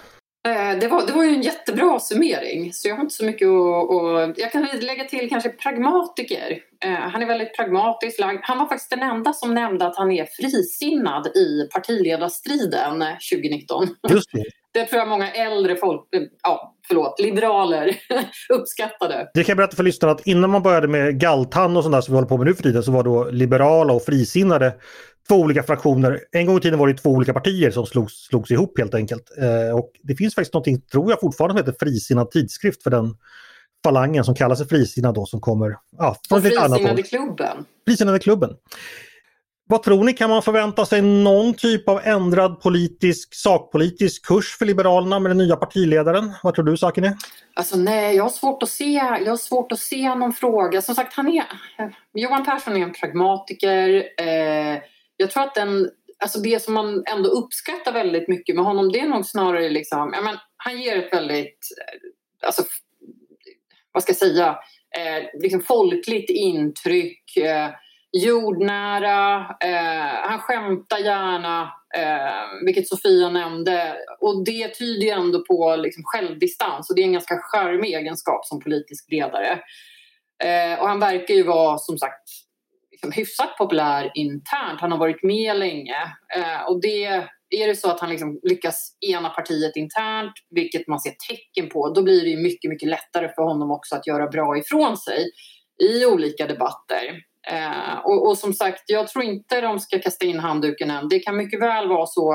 Eh, 0.47 0.79
det 0.79 0.87
var, 0.87 1.07
det 1.07 1.13
var 1.13 1.23
ju 1.23 1.29
en 1.29 1.41
jättebra 1.41 1.99
summering, 1.99 2.73
så 2.73 2.87
jag 2.87 2.95
har 2.95 3.01
inte 3.01 3.15
så 3.15 3.25
mycket 3.25 3.47
att... 3.47 4.37
jag 4.37 4.51
kan 4.51 4.67
lägga 4.81 5.03
till 5.03 5.29
kanske 5.29 5.49
pragmatiker. 5.49 6.59
Eh, 6.85 6.91
han 6.91 7.21
är 7.21 7.25
väldigt 7.25 7.55
pragmatisk 7.55 8.21
Han 8.41 8.57
var 8.57 8.67
faktiskt 8.67 8.89
den 8.89 9.01
enda 9.01 9.33
som 9.33 9.53
nämnde 9.53 9.85
att 9.85 9.97
han 9.97 10.11
är 10.11 10.25
frisinnad 10.25 11.27
i 11.27 11.69
partiledarstriden 11.73 13.01
eh, 13.01 13.13
2019. 13.31 13.87
Just 14.09 14.31
det. 14.31 14.43
Det 14.73 14.85
tror 14.85 14.99
jag 14.99 15.07
många 15.07 15.31
äldre 15.31 15.75
folk, 15.75 16.01
ja, 16.43 16.75
förlåt, 16.87 17.19
liberaler 17.19 17.97
uppskattade. 18.49 19.31
Det 19.33 19.43
kan 19.43 19.51
jag 19.53 19.57
berätta 19.57 19.75
för 19.75 19.83
lyssnarna 19.83 20.11
att 20.11 20.27
innan 20.27 20.49
man 20.49 20.63
började 20.63 20.87
med 20.87 21.19
Galtan 21.19 21.77
och 21.77 21.83
sånt 21.83 21.93
där 21.93 22.01
som 22.01 22.11
vi 22.11 22.15
håller 22.15 22.27
på 22.27 22.37
med 22.37 22.47
nu 22.47 22.53
för 22.53 22.63
tiden 22.63 22.83
så 22.83 22.91
var 22.91 23.03
då 23.03 23.29
liberala 23.29 23.93
och 23.93 24.03
frisinnade 24.03 24.73
två 25.27 25.35
olika 25.35 25.63
fraktioner. 25.63 26.19
En 26.31 26.45
gång 26.45 26.57
i 26.57 26.61
tiden 26.61 26.79
var 26.79 26.87
det 26.87 26.93
två 26.93 27.09
olika 27.09 27.33
partier 27.33 27.71
som 27.71 27.85
slogs, 27.85 28.13
slogs 28.13 28.51
ihop 28.51 28.79
helt 28.79 28.93
enkelt. 28.93 29.23
Eh, 29.37 29.77
och 29.77 29.91
det 30.03 30.15
finns 30.15 30.35
faktiskt 30.35 30.53
någonting, 30.53 30.81
tror 30.81 31.11
jag 31.11 31.19
fortfarande, 31.19 31.53
som 31.53 31.67
heter 31.67 31.85
Frisinnad 31.85 32.31
tidskrift 32.31 32.83
för 32.83 32.89
den 32.89 33.15
falangen 33.83 34.23
som 34.23 34.35
kallar 34.35 34.55
sig 34.55 34.67
Frisinnad 34.67 35.15
då 35.15 35.25
som 35.25 35.41
kommer 35.41 35.77
ja, 35.97 36.15
från 36.29 36.37
och 36.37 36.43
Frisinnade 36.43 37.03
klubben. 37.03 37.65
Frisinnade 37.87 38.19
klubben. 38.19 38.49
Vad 39.71 39.83
tror 39.83 40.03
ni, 40.03 40.13
kan 40.13 40.29
man 40.29 40.41
förvänta 40.41 40.85
sig 40.85 41.01
någon 41.01 41.53
typ 41.53 41.89
av 41.89 41.99
ändrad 42.03 42.61
politisk, 42.61 43.35
sakpolitisk 43.35 44.25
kurs 44.25 44.57
för 44.57 44.65
Liberalerna 44.65 45.19
med 45.19 45.29
den 45.29 45.37
nya 45.37 45.55
partiledaren? 45.55 46.33
Vad 46.43 46.55
tror 46.55 46.65
du 46.65 46.77
Sakine? 46.77 47.17
Alltså 47.53 47.77
nej, 47.77 48.15
jag 48.15 48.23
har 48.23 48.29
svårt 48.29 48.63
att 48.63 48.69
se, 48.69 48.93
jag 48.93 49.29
har 49.29 49.37
svårt 49.37 49.71
att 49.71 49.79
se 49.79 50.15
någon 50.15 50.33
fråga. 50.33 50.81
Som 50.81 50.95
sagt, 50.95 51.13
han 51.13 51.27
är, 51.27 51.43
Johan 52.13 52.45
Persson 52.45 52.77
är 52.77 52.81
en 52.81 52.93
pragmatiker. 52.93 54.03
Eh, 54.17 54.81
jag 55.17 55.31
tror 55.31 55.43
att 55.43 55.55
den, 55.55 55.89
alltså 56.23 56.39
det 56.39 56.63
som 56.63 56.73
man 56.73 57.03
ändå 57.05 57.29
uppskattar 57.29 57.93
väldigt 57.93 58.27
mycket 58.27 58.55
med 58.55 58.65
honom 58.65 58.91
det 58.91 58.99
är 58.99 59.07
nog 59.07 59.25
snarare 59.25 59.69
liksom, 59.69 60.11
ja, 60.13 60.21
men, 60.21 60.37
han 60.57 60.81
ger 60.81 60.97
ett 60.97 61.13
väldigt, 61.13 61.67
eh, 61.77 62.47
alltså, 62.47 62.63
vad 63.91 64.03
ska 64.03 64.09
jag 64.09 64.17
säga, 64.17 64.47
eh, 64.97 65.41
liksom 65.41 65.61
folkligt 65.61 66.29
intryck. 66.29 67.37
Eh, 67.37 67.69
jordnära, 68.11 69.37
eh, 69.59 70.29
han 70.29 70.39
skämtar 70.39 70.97
gärna, 70.97 71.61
eh, 71.97 72.65
vilket 72.65 72.87
Sofia 72.87 73.29
nämnde. 73.29 73.95
Och 74.19 74.45
det 74.45 74.67
tyder 74.67 75.05
ju 75.05 75.09
ändå 75.09 75.45
på 75.45 75.75
liksom, 75.75 76.03
självdistans 76.05 76.89
och 76.89 76.95
det 76.95 77.01
är 77.01 77.05
en 77.05 77.13
ganska 77.13 77.39
charmig 77.41 77.93
egenskap 77.93 78.45
som 78.45 78.59
politisk 78.59 79.11
ledare. 79.11 79.59
Eh, 80.43 80.79
och 80.79 80.87
han 80.87 80.99
verkar 80.99 81.33
ju 81.33 81.43
vara 81.43 81.77
som 81.77 81.97
sagt 81.97 82.29
liksom, 82.91 83.11
hyfsat 83.11 83.57
populär 83.57 84.11
internt. 84.15 84.81
Han 84.81 84.91
har 84.91 84.99
varit 84.99 85.23
med 85.23 85.57
länge. 85.57 86.01
Eh, 86.35 86.61
och 86.67 86.81
det, 86.81 87.05
är 87.49 87.67
det 87.67 87.75
så 87.75 87.91
att 87.91 87.99
han 87.99 88.09
liksom 88.09 88.39
lyckas 88.43 88.97
ena 89.07 89.29
partiet 89.29 89.75
internt, 89.75 90.33
vilket 90.49 90.87
man 90.87 90.99
ser 90.99 91.13
tecken 91.29 91.69
på, 91.69 91.89
då 91.89 92.03
blir 92.03 92.25
det 92.25 92.43
mycket, 92.43 92.69
mycket 92.69 92.89
lättare 92.89 93.29
för 93.35 93.43
honom 93.43 93.71
också 93.71 93.95
att 93.95 94.07
göra 94.07 94.27
bra 94.27 94.57
ifrån 94.57 94.97
sig 94.97 95.31
i 95.83 96.05
olika 96.05 96.47
debatter. 96.47 97.30
Eh, 97.47 97.97
och, 98.03 98.27
och, 98.27 98.37
som 98.37 98.53
sagt, 98.53 98.83
jag 98.87 99.07
tror 99.07 99.23
inte 99.23 99.61
de 99.61 99.79
ska 99.79 99.99
kasta 99.99 100.25
in 100.25 100.39
handduken 100.39 100.91
än. 100.91 101.09
Det 101.09 101.19
kan 101.19 101.37
mycket 101.37 101.61
väl 101.61 101.87
vara 101.87 102.05
så 102.05 102.33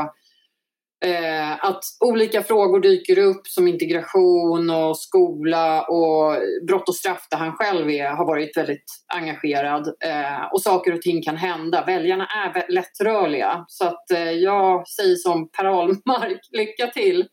eh, 1.05 1.65
att 1.65 1.85
olika 2.05 2.43
frågor 2.43 2.81
dyker 2.81 3.19
upp 3.19 3.47
som 3.47 3.69
integration 3.69 4.71
och 4.71 4.99
skola 4.99 5.83
och 5.83 6.37
brott 6.69 6.89
och 6.89 6.97
straff 6.97 7.27
där 7.31 7.39
han 7.39 7.53
själv 7.53 7.91
är, 7.91 8.09
har 8.09 8.27
varit 8.27 8.57
väldigt 8.57 9.05
engagerad. 9.15 9.89
Eh, 10.05 10.45
och 10.53 10.63
saker 10.63 10.95
och 10.95 11.03
ting 11.03 11.23
kan 11.23 11.37
hända. 11.37 11.85
Väljarna 11.85 12.27
är 12.27 12.73
lättrörliga. 12.73 13.65
Så 13.69 13.85
att 13.85 14.11
eh, 14.11 14.31
jag 14.31 14.89
säger 14.89 15.17
som 15.17 15.51
Per 15.51 15.65
Ahlmark, 15.65 16.41
lycka 16.51 16.87
till! 16.87 17.29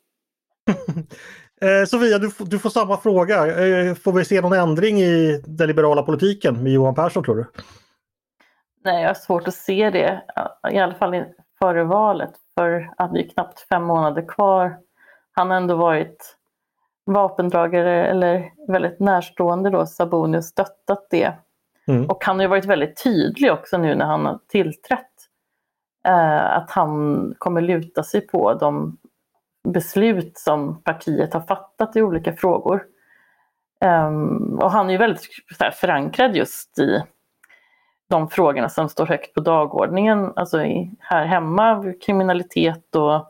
Eh, 1.63 1.85
Sofia, 1.85 2.19
du, 2.19 2.31
du, 2.39 2.59
får 2.59 2.69
samma 2.69 2.97
fråga. 2.97 3.65
Eh, 3.65 3.95
får 3.95 4.13
vi 4.13 4.25
se 4.25 4.41
någon 4.41 4.53
ändring 4.53 5.01
i 5.01 5.43
den 5.45 5.67
liberala 5.67 6.03
politiken 6.03 6.63
med 6.63 6.71
Johan 6.71 6.95
Persson 6.95 7.23
tror 7.23 7.35
du? 7.35 7.45
Nej, 8.83 9.01
jag 9.01 9.09
har 9.09 9.13
svårt 9.13 9.47
att 9.47 9.53
se 9.53 9.89
det. 9.89 10.21
I 10.71 10.77
alla 10.77 10.93
fall 10.93 11.23
före 11.59 11.83
valet. 11.83 12.31
För 12.57 12.93
att 12.97 13.13
det 13.13 13.19
är 13.19 13.29
knappt 13.29 13.59
fem 13.59 13.83
månader 13.83 14.27
kvar. 14.27 14.77
Han 15.31 15.49
har 15.49 15.57
ändå 15.57 15.75
varit 15.75 16.35
vapendragare 17.05 18.07
eller 18.07 18.51
väldigt 18.67 18.99
närstående 18.99 19.69
då, 19.69 19.85
Sabuni 19.85 20.37
och 20.37 20.45
stöttat 20.45 21.07
det. 21.09 21.33
Mm. 21.87 22.05
Och 22.05 22.25
han 22.25 22.35
har 22.35 22.43
ju 22.43 22.49
varit 22.49 22.65
väldigt 22.65 23.03
tydlig 23.03 23.51
också 23.51 23.77
nu 23.77 23.95
när 23.95 24.05
han 24.05 24.25
har 24.25 24.39
tillträtt. 24.47 25.11
Eh, 26.07 26.57
att 26.57 26.71
han 26.71 27.35
kommer 27.37 27.61
luta 27.61 28.03
sig 28.03 28.21
på 28.21 28.53
de 28.53 28.97
beslut 29.67 30.37
som 30.37 30.83
partiet 30.83 31.33
har 31.33 31.41
fattat 31.41 31.95
i 31.95 32.01
olika 32.01 32.33
frågor. 32.33 32.83
Um, 33.85 34.59
och 34.59 34.71
han 34.71 34.87
är 34.87 34.91
ju 34.91 34.97
väldigt 34.97 35.27
förankrad 35.73 36.35
just 36.35 36.79
i 36.79 37.03
de 38.09 38.29
frågorna 38.29 38.69
som 38.69 38.89
står 38.89 39.05
högt 39.05 39.33
på 39.33 39.41
dagordningen, 39.41 40.33
alltså 40.35 40.57
här 40.99 41.25
hemma, 41.25 41.93
kriminalitet 42.05 42.95
och 42.95 43.29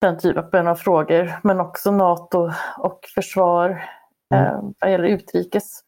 den 0.00 0.18
typen 0.18 0.66
av 0.66 0.74
frågor, 0.74 1.32
men 1.42 1.60
också 1.60 1.90
NATO 1.90 2.50
och 2.78 3.00
försvar 3.14 3.84
mm. 4.34 4.44
eh, 4.44 4.60
vad 4.80 4.90
gäller 4.90 5.04
utrikes. 5.04 5.80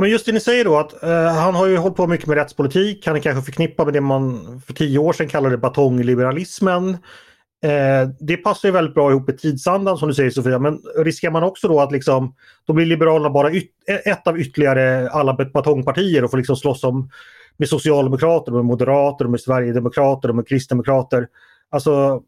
men 0.00 0.10
just 0.10 0.26
det 0.26 0.32
ni 0.32 0.40
säger 0.40 0.64
då 0.64 0.78
att 0.78 1.02
eh, 1.02 1.34
han 1.34 1.54
har 1.54 1.66
ju 1.66 1.76
hållit 1.76 1.96
på 1.96 2.06
mycket 2.06 2.26
med 2.26 2.36
rättspolitik. 2.36 3.06
Han 3.06 3.16
är 3.16 3.20
kanske 3.20 3.42
förknippad 3.42 3.86
med 3.86 3.94
det 3.94 4.00
man 4.00 4.40
för 4.66 4.72
tio 4.72 4.98
år 4.98 5.12
sedan 5.12 5.28
kallade 5.28 5.56
batongliberalismen. 5.56 6.98
Eh, 7.62 8.08
det 8.20 8.36
passar 8.36 8.68
ju 8.68 8.72
väldigt 8.72 8.94
bra 8.94 9.10
ihop 9.10 9.26
med 9.26 9.38
tidsandan 9.38 9.98
som 9.98 10.08
du 10.08 10.14
säger 10.14 10.30
Sofia, 10.30 10.58
men 10.58 10.80
riskerar 10.96 11.32
man 11.32 11.42
också 11.42 11.68
då 11.68 11.80
att 11.80 11.92
liksom, 11.92 12.34
då 12.66 12.72
blir 12.72 12.86
Liberalerna 12.86 13.30
bara 13.30 13.52
yt, 13.52 13.70
eh, 13.88 14.12
ett 14.12 14.26
av 14.26 14.40
ytterligare 14.40 15.10
alla 15.10 15.34
batongpartier 15.54 16.24
och 16.24 16.30
får 16.30 16.38
liksom 16.38 16.56
slåss 16.56 16.84
om 16.84 17.10
med 17.56 17.68
Socialdemokrater, 17.68 18.52
med 18.52 18.64
Moderater, 18.64 19.24
med 19.24 19.40
Sverigedemokrater 19.40 20.28
och 20.28 20.36
med 20.36 20.48
Kristdemokrater. 20.48 21.28
Alltså, 21.70 22.22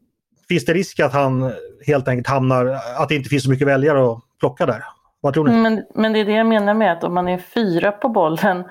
finns 0.48 0.64
det 0.64 0.74
risk 0.74 1.00
att 1.00 1.12
han 1.12 1.52
helt 1.86 2.08
enkelt 2.08 2.28
hamnar, 2.28 2.66
att 2.96 3.08
det 3.08 3.14
inte 3.14 3.28
finns 3.28 3.44
så 3.44 3.50
mycket 3.50 3.66
väljare 3.66 4.12
att 4.12 4.18
plocka 4.40 4.66
där? 4.66 4.84
Vad 5.20 5.34
tror 5.34 5.48
ni? 5.48 5.54
Mm, 5.54 5.62
men, 5.62 5.84
men 5.94 6.12
det 6.12 6.18
är 6.18 6.24
det 6.24 6.32
jag 6.32 6.46
menar 6.46 6.74
med 6.74 6.92
att 6.92 7.04
om 7.04 7.14
man 7.14 7.28
är 7.28 7.38
fyra 7.38 7.92
på 7.92 8.08
bollen 8.08 8.64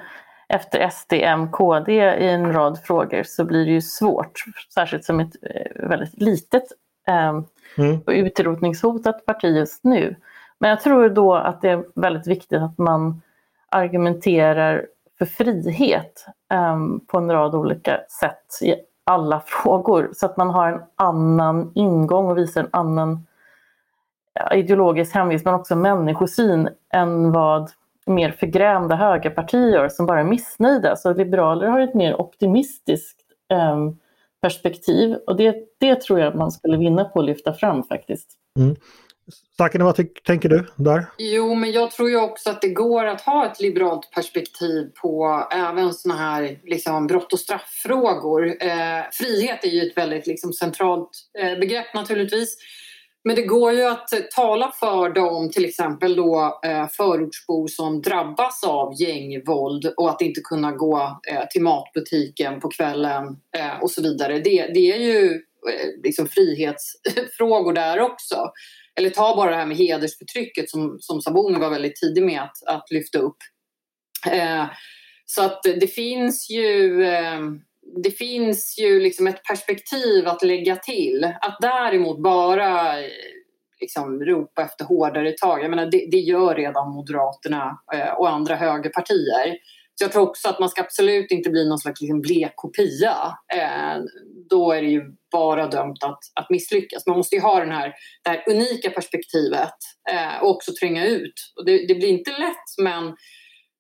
efter 0.50 0.90
SD, 0.90 1.14
M, 1.14 1.52
KD 1.52 1.94
i 1.94 2.30
en 2.30 2.54
rad 2.54 2.80
frågor 2.84 3.24
så 3.24 3.46
blir 3.46 3.66
det 3.66 3.72
ju 3.72 3.82
svårt, 3.82 4.44
särskilt 4.74 5.06
som 5.06 5.20
ett 5.20 5.36
eh, 5.42 5.88
väldigt 5.88 6.22
litet 6.22 6.64
eh, 7.08 7.42
mm. 7.78 8.02
och 8.06 8.12
utrotningshotat 8.12 9.26
parti 9.26 9.56
just 9.56 9.84
nu. 9.84 10.16
Men 10.60 10.70
jag 10.70 10.82
tror 10.82 11.10
då 11.10 11.36
att 11.36 11.62
det 11.62 11.70
är 11.70 11.86
väldigt 11.96 12.28
viktigt 12.28 12.62
att 12.62 12.78
man 12.78 13.22
argumenterar 13.70 14.86
för 15.18 15.26
frihet 15.26 16.26
eh, 16.52 16.78
på 17.08 17.18
en 17.18 17.32
rad 17.32 17.56
olika 17.56 18.00
sätt 18.20 18.62
i 18.62 18.76
alla 19.04 19.40
frågor 19.46 20.10
så 20.14 20.26
att 20.26 20.38
man 20.38 20.50
har 20.50 20.72
en 20.72 20.82
annan 20.96 21.72
ingång 21.76 22.30
och 22.30 22.38
visar 22.38 22.62
en 22.62 22.70
annan 22.72 23.26
ideologisk 24.52 25.16
hemvist 25.16 25.46
men 25.46 25.54
också 25.54 25.76
människosyn 25.76 26.70
än 26.94 27.32
vad 27.32 27.72
mer 28.10 28.32
förgrämda 28.32 28.96
högerpartier 28.96 29.90
som 29.90 30.06
bara 30.06 30.20
är 30.20 30.24
missnöjda. 30.24 30.96
Så 30.96 31.14
liberaler 31.14 31.68
har 31.68 31.80
ett 31.80 31.94
mer 31.94 32.22
optimistiskt 32.22 33.22
eh, 33.52 33.78
perspektiv 34.42 35.16
och 35.28 35.36
det, 35.36 35.56
det 35.80 36.02
tror 36.02 36.20
jag 36.20 36.36
man 36.36 36.52
skulle 36.52 36.78
vinna 36.78 37.06
på 37.06 37.20
att 37.20 37.26
lyfta 37.26 37.54
fram 37.54 37.84
faktiskt. 37.84 38.30
Mm. 38.60 38.76
Sakine, 39.58 39.84
vad 39.84 40.24
tänker 40.24 40.50
du 40.50 40.66
där? 40.76 41.06
Jo, 41.18 41.56
men 41.56 41.72
jag 41.72 41.92
tror 41.92 42.10
ju 42.10 42.20
också 42.20 42.50
att 42.50 42.62
det 42.62 42.70
går 42.70 43.06
att 43.06 43.22
ha 43.22 43.46
ett 43.46 43.62
liberalt 43.62 44.12
perspektiv 44.12 44.92
på 45.02 45.44
även 45.52 45.94
sådana 45.94 46.20
här 46.22 46.60
liksom, 46.64 47.08
brott 47.08 47.34
och 47.34 47.40
strafffrågor. 47.40 48.48
Eh, 48.48 49.04
frihet 49.12 49.64
är 49.64 49.70
ju 49.70 49.82
ett 49.82 49.98
väldigt 49.98 50.28
liksom, 50.28 50.54
centralt 50.54 51.10
eh, 51.40 51.60
begrepp 51.60 51.94
naturligtvis. 51.94 52.58
Men 53.24 53.36
det 53.36 53.42
går 53.42 53.72
ju 53.74 53.84
att 53.84 54.14
eh, 54.14 54.20
tala 54.36 54.72
för 54.80 55.10
dem, 55.10 55.52
till 55.52 55.66
exempel 55.66 56.16
då 56.16 56.60
eh, 56.66 56.88
förortsbor 56.88 57.68
som 57.68 58.02
drabbas 58.02 58.64
av 58.64 59.02
gängvåld 59.02 59.94
och 59.98 60.10
att 60.10 60.22
inte 60.22 60.42
kunna 60.42 60.72
gå 60.72 61.20
eh, 61.32 61.48
till 61.52 61.62
matbutiken 61.62 62.60
på 62.60 62.70
kvällen 62.70 63.38
och 63.82 63.92
så 63.92 64.02
vidare. 64.02 64.40
Det, 64.40 64.68
det 64.74 64.92
är 64.92 65.00
ju 65.00 65.42
liksom 66.04 66.28
frihetsfrågor 66.28 67.74
där 67.74 68.00
också. 68.00 68.52
Eller 68.96 69.10
ta 69.10 69.36
bara 69.36 69.50
det 69.50 69.56
här 69.56 69.66
med 69.66 69.78
hedersförtrycket 69.78 70.70
som, 70.70 70.98
som 71.00 71.22
Sabuni 71.22 71.60
var 71.60 71.70
väldigt 71.70 71.96
tidig 71.96 72.24
med 72.24 72.42
att, 72.42 72.64
att 72.68 72.92
lyfta 72.92 73.20
upp. 73.20 73.38
Eh, 74.32 74.66
så 75.26 75.42
att 75.42 75.64
det 75.64 75.88
finns 75.88 76.50
ju 76.50 77.04
eh, 77.04 77.40
det 78.04 78.12
finns 78.12 78.80
ju 78.80 79.00
liksom 79.00 79.28
ett 79.28 79.44
perspektiv 79.44 80.28
att 80.28 80.44
lägga 80.44 80.76
till. 80.76 81.24
Att 81.42 81.58
däremot 81.62 82.24
bara 82.24 82.96
liksom 83.82 84.24
ropa 84.26 84.62
efter 84.62 84.86
hårdare 84.86 85.32
tag, 85.32 85.64
jag 85.64 85.70
menar, 85.70 85.86
det, 85.86 86.08
det 86.12 86.18
gör 86.18 86.56
redan 86.56 86.92
Moderaterna 86.92 87.80
eh, 87.94 88.14
och 88.14 88.30
andra 88.30 88.56
högerpartier. 88.56 89.58
Så 89.96 90.04
jag 90.04 90.12
tror 90.12 90.30
också 90.30 90.50
att 90.50 90.60
man 90.60 90.70
ska 90.70 90.82
absolut 90.82 91.32
inte 91.32 91.50
bli 91.50 91.70
någon 91.70 91.80
slags 91.80 92.02
liksom 92.02 92.22
blek 92.22 92.52
kopia. 92.56 93.38
Eh, 93.54 94.02
då 94.50 94.72
är 94.72 94.82
det 94.82 94.88
ju 94.88 95.04
bara 95.32 95.68
dömt 95.68 96.04
att, 96.04 96.20
att 96.36 96.50
misslyckas. 96.50 97.08
Man 97.08 97.18
måste 97.18 97.36
ju 97.36 97.42
ha 97.42 97.60
den 97.60 97.72
här, 97.72 97.94
det 98.24 98.30
här 98.30 98.44
unika 98.50 98.90
perspektivet 98.90 99.74
eh, 100.12 100.44
och 100.44 100.50
också 100.50 100.72
tränga 100.80 101.06
ut. 101.08 101.34
Och 101.56 101.66
det, 101.66 101.88
det, 101.88 101.96
blir 101.96 102.08
inte 102.08 102.32
lätt 102.32 102.84
men, 102.84 103.16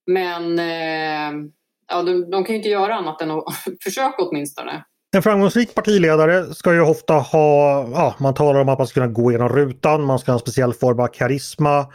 men 0.07 0.59
eh, 0.59 1.49
ja, 1.89 2.03
de, 2.03 2.29
de 2.31 2.43
kan 2.43 2.53
ju 2.53 2.57
inte 2.57 2.69
göra 2.69 2.95
annat 2.95 3.21
än 3.21 3.31
att 3.31 3.43
försöka 3.83 4.15
åtminstone. 4.19 4.83
En 5.15 5.21
framgångsrik 5.21 5.75
partiledare 5.75 6.53
ska 6.53 6.73
ju 6.73 6.81
ofta 6.81 7.13
ha, 7.13 7.87
ja, 7.93 8.15
man 8.19 8.33
talar 8.33 8.59
om 8.59 8.69
att 8.69 8.77
man 8.77 8.87
ska 8.87 9.01
kunna 9.01 9.13
gå 9.13 9.31
genom 9.31 9.49
rutan, 9.49 10.03
man 10.03 10.19
ska 10.19 10.31
ha 10.31 10.33
en 10.33 10.39
speciell 10.39 10.73
form 10.73 10.99
av 10.99 11.07
karisma, 11.07 11.85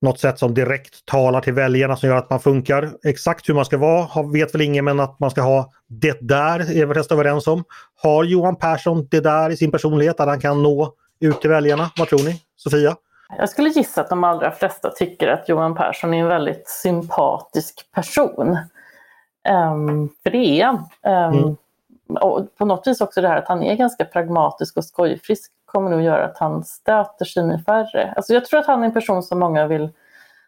något 0.00 0.20
sätt 0.20 0.38
som 0.38 0.54
direkt 0.54 1.06
talar 1.06 1.40
till 1.40 1.52
väljarna 1.52 1.96
som 1.96 2.08
gör 2.08 2.16
att 2.16 2.30
man 2.30 2.40
funkar. 2.40 2.90
Exakt 3.04 3.48
hur 3.48 3.54
man 3.54 3.64
ska 3.64 3.78
vara 3.78 4.22
vet 4.32 4.54
väl 4.54 4.60
ingen 4.60 4.84
men 4.84 5.00
att 5.00 5.20
man 5.20 5.30
ska 5.30 5.40
ha 5.40 5.72
det 5.88 6.18
där 6.20 6.60
är 6.60 6.86
vi 6.86 6.94
resten 6.94 7.18
överens 7.18 7.46
om. 7.46 7.64
Har 8.02 8.24
Johan 8.24 8.56
Persson 8.56 9.08
det 9.10 9.20
där 9.20 9.50
i 9.50 9.56
sin 9.56 9.70
personlighet 9.70 10.20
att 10.20 10.28
han 10.28 10.40
kan 10.40 10.62
nå 10.62 10.94
ut 11.20 11.40
till 11.40 11.50
väljarna? 11.50 11.90
Vad 11.96 12.08
tror 12.08 12.24
ni? 12.24 12.40
Sofia? 12.56 12.96
Jag 13.38 13.48
skulle 13.48 13.68
gissa 13.68 14.00
att 14.00 14.10
de 14.10 14.24
allra 14.24 14.50
flesta 14.50 14.90
tycker 14.90 15.28
att 15.28 15.48
Johan 15.48 15.74
Persson 15.74 16.14
är 16.14 16.18
en 16.18 16.28
väldigt 16.28 16.68
sympatisk 16.68 17.92
person. 17.94 18.58
Um, 19.48 20.08
för 20.22 20.30
det 20.30 20.60
är 20.60 20.64
han. 20.64 20.76
Um, 21.34 21.38
mm. 21.38 21.56
Och 22.20 22.56
på 22.56 22.64
något 22.64 22.86
vis 22.86 23.00
också 23.00 23.20
det 23.20 23.28
här 23.28 23.36
att 23.36 23.48
han 23.48 23.62
är 23.62 23.74
ganska 23.74 24.04
pragmatisk 24.04 24.76
och 24.76 24.84
skojfrisk 24.84 25.52
kommer 25.74 25.90
nog 25.90 26.02
göra 26.02 26.24
att 26.24 26.38
han 26.38 26.64
stöter 26.64 27.24
sig 27.24 27.44
med 27.44 27.64
färre. 27.64 28.12
Alltså 28.16 28.34
jag 28.34 28.44
tror 28.44 28.60
att 28.60 28.66
han 28.66 28.82
är 28.82 28.86
en 28.86 28.92
person 28.92 29.22
som 29.22 29.38
många 29.38 29.66
vill, 29.66 29.88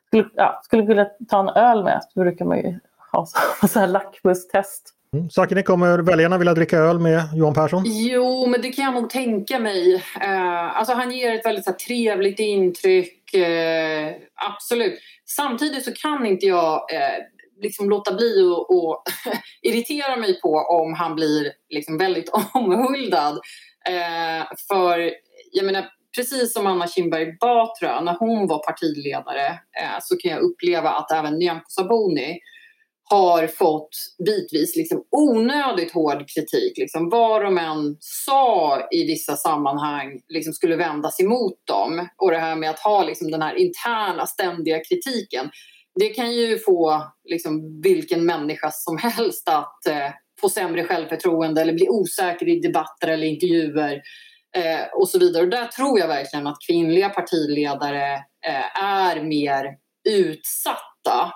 skulle, 0.07 0.29
ja, 0.35 0.61
skulle 0.65 0.83
vilja 0.83 1.07
ta 1.29 1.41
en 1.41 1.49
öl 1.49 1.85
med. 1.85 2.01
Det 2.15 2.21
brukar 2.21 2.45
man 2.45 2.59
ju 2.59 2.79
ha 3.13 3.27
så 3.69 3.81
här 3.81 3.87
lackmustest. 3.87 4.93
Mm. 5.13 5.31
Sakine, 5.31 5.63
kommer 5.63 5.99
väljarna 5.99 6.39
vilja 6.39 6.55
dricka 6.55 6.79
öl 6.79 6.99
med 6.99 7.23
Johan 7.35 7.55
Persson? 7.55 7.83
Jo, 7.87 8.47
men 8.47 8.63
det 8.63 8.69
kan 8.69 8.85
jag 8.85 8.95
nog 8.95 9.11
tänka 9.11 9.59
mig. 9.59 9.95
Uh, 9.95 10.79
alltså 10.79 10.95
han 10.95 11.11
ger 11.11 11.35
ett 11.35 11.47
väldigt 11.47 11.65
så 11.65 11.71
här, 11.71 11.79
trevligt 11.79 12.41
intryck. 12.41 13.35
Uh, 13.35 14.15
absolut. 14.35 14.99
Samtidigt 15.25 15.85
så 15.85 15.93
kan 15.93 16.27
inte 16.27 16.47
jag 16.47 16.75
uh, 16.75 17.25
liksom 17.63 17.91
låta 17.91 18.15
bli 18.15 18.51
att 18.51 19.15
irritera 19.63 20.17
mig 20.17 20.41
på 20.41 20.55
om 20.55 20.95
han 20.95 21.15
blir 21.15 21.53
liksom 21.69 21.99
väldigt 21.99 22.31
omhuldad. 22.55 23.41
Eh, 23.89 24.47
för 24.69 25.13
jag 25.53 25.67
menar, 25.67 25.87
precis 26.17 26.53
som 26.53 26.67
Anna 26.67 26.87
Kinberg 26.87 27.37
Batra, 27.41 28.01
när 28.01 28.17
hon 28.19 28.47
var 28.47 28.59
partiledare 28.59 29.47
eh, 29.81 29.99
så 30.03 30.17
kan 30.17 30.31
jag 30.31 30.41
uppleva 30.41 30.91
att 30.91 31.11
även 31.11 31.39
Nyamko 31.39 31.69
Sabuni 31.69 32.39
har 33.09 33.47
fått 33.47 33.89
bitvis 34.27 34.77
liksom 34.77 35.05
onödigt 35.11 35.93
hård 35.93 36.25
kritik. 36.35 36.79
Liksom 36.79 37.09
vad 37.09 37.43
de 37.43 37.59
än 37.59 37.97
sa 38.01 38.81
i 38.91 39.07
vissa 39.07 39.37
sammanhang 39.37 40.21
liksom 40.29 40.53
skulle 40.53 40.77
vändas 40.77 41.21
emot 41.21 41.67
dem. 41.67 42.09
Och 42.17 42.31
det 42.31 42.39
här 42.39 42.57
med 42.57 42.71
att 42.71 42.79
ha 42.79 43.05
liksom 43.05 43.31
den 43.31 43.43
här 43.43 43.55
interna 43.55 44.27
ständiga 44.27 44.81
kritiken. 44.85 45.51
Det 46.01 46.09
kan 46.09 46.33
ju 46.33 46.59
få 46.59 47.03
liksom 47.25 47.81
vilken 47.83 48.27
människa 48.27 48.71
som 48.73 48.99
helst 48.99 49.49
att 49.49 49.87
eh, 49.87 50.11
få 50.41 50.49
sämre 50.49 50.85
självförtroende 50.85 51.61
eller 51.61 51.73
bli 51.73 51.89
osäker 51.89 52.49
i 52.49 52.61
debatter 52.61 53.09
eller 53.09 53.27
intervjuer 53.27 54.03
eh, 54.57 54.87
och 54.95 55.09
så 55.09 55.19
vidare. 55.19 55.43
Och 55.43 55.51
där 55.51 55.67
tror 55.67 55.99
jag 55.99 56.09
verkligen 56.09 56.47
att 56.47 56.57
kvinnliga 56.67 57.09
partiledare 57.09 58.15
eh, 58.47 58.83
är 58.85 59.23
mer 59.23 59.65
utsatta. 60.09 61.33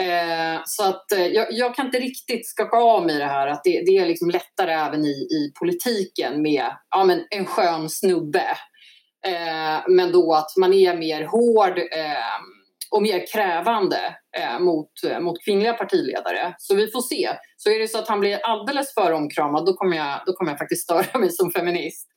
Eh, 0.00 0.60
så 0.64 0.84
att 0.84 1.12
eh, 1.12 1.26
jag, 1.26 1.46
jag, 1.50 1.74
kan 1.74 1.86
inte 1.86 1.98
riktigt 1.98 2.48
skaka 2.48 2.76
av 2.76 3.06
mig 3.06 3.18
det 3.18 3.24
här 3.24 3.46
att 3.46 3.64
det, 3.64 3.82
det 3.86 3.98
är 3.98 4.06
liksom 4.06 4.30
lättare 4.30 4.72
även 4.72 5.04
i, 5.04 5.28
i 5.30 5.52
politiken 5.58 6.42
med 6.42 6.64
ja, 6.90 7.04
men 7.04 7.26
en 7.30 7.46
skön 7.46 7.90
snubbe. 7.90 8.46
Eh, 9.26 9.82
men 9.88 10.12
då 10.12 10.34
att 10.34 10.56
man 10.56 10.72
är 10.72 10.96
mer 10.96 11.24
hård 11.24 11.78
eh, 11.78 12.40
och 12.94 13.02
mer 13.02 13.26
krävande 13.32 13.96
eh, 14.38 14.60
mot, 14.60 14.90
eh, 15.06 15.20
mot 15.20 15.44
kvinnliga 15.44 15.72
partiledare. 15.72 16.54
Så 16.58 16.74
vi 16.74 16.90
får 16.90 17.00
se. 17.00 17.28
Så 17.56 17.70
är 17.70 17.78
det 17.78 17.88
så 17.88 17.98
att 17.98 18.08
han 18.08 18.20
blir 18.20 18.38
alldeles 18.42 18.94
för 18.94 19.12
omkramad 19.12 19.66
då 19.66 19.72
kommer 19.72 19.96
jag, 19.96 20.20
då 20.26 20.32
kommer 20.32 20.50
jag 20.50 20.58
faktiskt 20.58 20.82
störa 20.82 21.18
mig 21.18 21.30
som 21.30 21.50
feminist. 21.50 22.08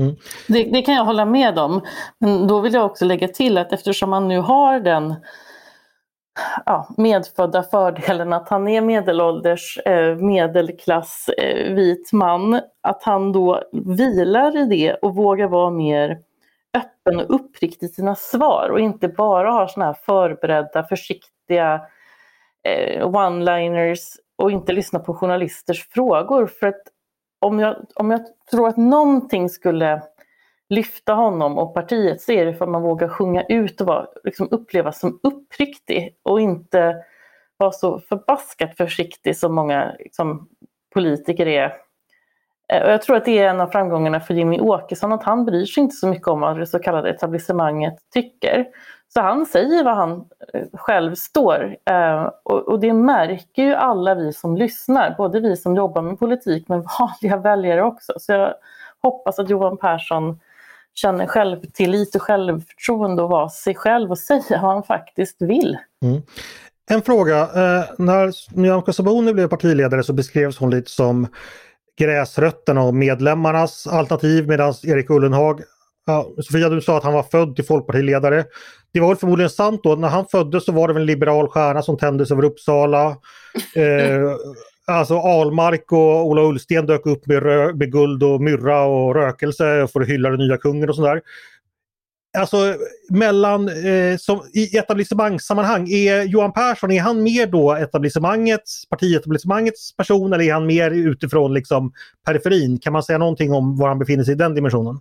Mm. 0.00 0.16
Det, 0.48 0.62
det, 0.64 0.82
kan 0.82 0.94
jag 0.94 1.04
hålla 1.04 1.24
med 1.24 1.58
om. 1.58 1.80
Men 2.20 2.46
då 2.46 2.60
vill 2.60 2.74
jag 2.74 2.86
också 2.86 3.04
lägga 3.04 3.28
till 3.28 3.58
att 3.58 3.72
eftersom 3.72 4.10
man 4.10 4.28
nu 4.28 4.38
har 4.38 4.80
den 4.80 5.14
ja, 6.66 6.94
medfödda 6.96 7.62
fördelen 7.62 8.32
att 8.32 8.48
han 8.48 8.68
är 8.68 8.80
medelålders, 8.80 9.78
eh, 9.78 10.16
medelklass, 10.16 11.28
eh, 11.28 11.74
vit 11.74 12.12
man, 12.12 12.60
att 12.82 13.02
han 13.02 13.32
då 13.32 13.62
vilar 13.72 14.56
i 14.56 14.66
det 14.66 14.94
och 14.94 15.14
vågar 15.14 15.48
vara 15.48 15.70
mer 15.70 16.18
öppen 16.78 17.20
och 17.20 17.34
uppriktig 17.34 17.86
i 17.86 17.88
sina 17.88 18.14
svar 18.14 18.68
och 18.70 18.80
inte 18.80 19.08
bara 19.08 19.52
har 19.52 19.66
såna 19.66 19.86
här 19.86 19.96
förberedda, 20.04 20.84
försiktiga 20.84 21.86
eh, 22.68 23.06
one-liners 23.06 24.16
och 24.36 24.50
inte 24.50 24.72
lyssna 24.72 24.98
på 24.98 25.14
journalisters 25.14 25.88
frågor. 25.88 26.46
För 26.46 26.66
att 26.66 26.82
om 27.40 27.58
jag, 27.58 27.76
om 27.94 28.10
jag 28.10 28.20
tror 28.50 28.68
att 28.68 28.76
någonting 28.76 29.48
skulle 29.48 30.02
lyfta 30.68 31.14
honom 31.14 31.58
och 31.58 31.74
partiet 31.74 32.22
så 32.22 32.32
är 32.32 32.46
det 32.46 32.54
för 32.54 32.64
att 32.64 32.70
man 32.70 32.82
vågar 32.82 33.08
sjunga 33.08 33.44
ut 33.48 33.80
och 33.80 33.86
vara, 33.86 34.06
liksom 34.24 34.48
upplevas 34.50 35.00
som 35.00 35.20
uppriktig 35.22 36.16
och 36.22 36.40
inte 36.40 37.04
vara 37.56 37.72
så 37.72 37.98
förbaskat 37.98 38.76
försiktig 38.76 39.36
som 39.36 39.54
många 39.54 39.96
liksom, 39.98 40.48
politiker 40.94 41.46
är 41.46 41.72
Eh, 42.72 42.82
och 42.82 42.90
jag 42.90 43.02
tror 43.02 43.16
att 43.16 43.24
det 43.24 43.38
är 43.38 43.48
en 43.48 43.60
av 43.60 43.66
framgångarna 43.66 44.20
för 44.20 44.34
Jimmy 44.34 44.60
Åkesson, 44.60 45.12
att 45.12 45.22
han 45.22 45.44
bryr 45.44 45.66
sig 45.66 45.82
inte 45.82 45.96
så 45.96 46.06
mycket 46.06 46.28
om 46.28 46.40
vad 46.40 46.58
det 46.58 46.66
så 46.66 46.78
kallade 46.78 47.10
etablissemanget 47.10 47.94
tycker. 48.12 48.66
Så 49.14 49.20
han 49.20 49.46
säger 49.46 49.84
vad 49.84 49.96
han 49.96 50.24
eh, 50.54 50.66
själv 50.72 51.14
står. 51.14 51.76
Eh, 51.90 52.22
och 52.44 52.80
det 52.80 52.92
märker 52.92 53.62
ju 53.62 53.74
alla 53.74 54.14
vi 54.14 54.32
som 54.32 54.56
lyssnar, 54.56 55.14
både 55.18 55.40
vi 55.40 55.56
som 55.56 55.76
jobbar 55.76 56.02
med 56.02 56.18
politik 56.18 56.68
men 56.68 56.86
vanliga 56.98 57.36
väljare 57.36 57.82
också. 57.82 58.12
Så 58.16 58.32
jag 58.32 58.54
hoppas 59.02 59.38
att 59.38 59.50
Johan 59.50 59.76
Persson 59.76 60.40
känner 60.94 61.26
självtillit 61.26 62.14
och 62.14 62.22
självförtroende 62.22 63.22
och 63.22 63.30
vara 63.30 63.48
sig 63.48 63.74
själv 63.74 64.10
och 64.10 64.18
säga 64.18 64.42
vad 64.48 64.60
han 64.60 64.82
faktiskt 64.82 65.42
vill. 65.42 65.78
Mm. 66.02 66.22
En 66.90 67.02
fråga, 67.02 67.48
när 67.98 68.56
Nyamko 68.60 68.92
Sabuni 68.92 69.34
blev 69.34 69.48
partiledare 69.48 70.02
så 70.02 70.12
beskrevs 70.12 70.58
hon 70.58 70.70
lite 70.70 70.90
som 70.90 71.28
gräsrötterna 72.02 72.82
och 72.82 72.94
medlemmarnas 72.94 73.86
alternativ 73.86 74.48
medan 74.48 74.74
Erik 74.82 75.10
Ullenhag 75.10 75.60
Ja, 76.06 76.30
Sofia, 76.36 76.68
du 76.68 76.80
sa 76.80 76.96
att 76.96 77.04
han 77.04 77.12
var 77.12 77.22
född 77.22 77.56
till 77.56 77.64
folkpartiledare. 77.64 78.44
Det 78.92 79.00
var 79.00 79.08
väl 79.08 79.16
förmodligen 79.16 79.50
sant 79.50 79.80
då. 79.82 79.94
När 79.94 80.08
han 80.08 80.26
föddes 80.26 80.64
så 80.64 80.72
var 80.72 80.88
det 80.88 81.00
en 81.00 81.06
liberal 81.06 81.48
stjärna 81.48 81.82
som 81.82 81.98
tändes 81.98 82.30
över 82.30 82.44
Uppsala. 82.44 83.16
Eh, 83.76 84.36
alltså 84.86 85.18
Almark 85.18 85.92
och 85.92 86.26
Ola 86.26 86.42
Ullsten 86.42 86.86
dök 86.86 87.06
upp 87.06 87.26
med, 87.26 87.42
med 87.76 87.92
guld 87.92 88.22
och 88.22 88.40
myrra 88.40 88.82
och 88.82 89.14
rökelse 89.14 89.88
för 89.92 90.00
att 90.00 90.08
hylla 90.08 90.30
den 90.30 90.38
nya 90.38 90.56
kungen 90.56 90.88
och 90.88 90.96
sådär 90.96 91.20
alltså 92.38 92.74
mellan, 93.10 93.68
eh, 93.68 94.16
som, 94.16 94.40
i 94.54 94.78
etablissemangssammanhang, 94.78 95.88
är 95.88 96.22
Johan 96.22 96.52
Persson, 96.52 96.90
är 96.90 97.00
han 97.00 97.22
mer 97.22 97.46
då 97.46 97.72
etablissemangets, 97.72 98.88
partietablissemangets 98.88 99.96
person 99.96 100.32
eller 100.32 100.44
är 100.44 100.52
han 100.52 100.66
mer 100.66 100.90
utifrån 100.90 101.54
liksom 101.54 101.92
periferin? 102.26 102.78
Kan 102.78 102.92
man 102.92 103.02
säga 103.02 103.18
någonting 103.18 103.52
om 103.52 103.78
var 103.78 103.88
han 103.88 103.98
befinner 103.98 104.24
sig 104.24 104.32
i 104.32 104.36
den 104.36 104.54
dimensionen? 104.54 105.00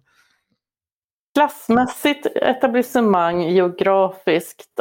Klassmässigt 1.34 2.26
etablissemang, 2.36 3.42
geografiskt 3.42 4.80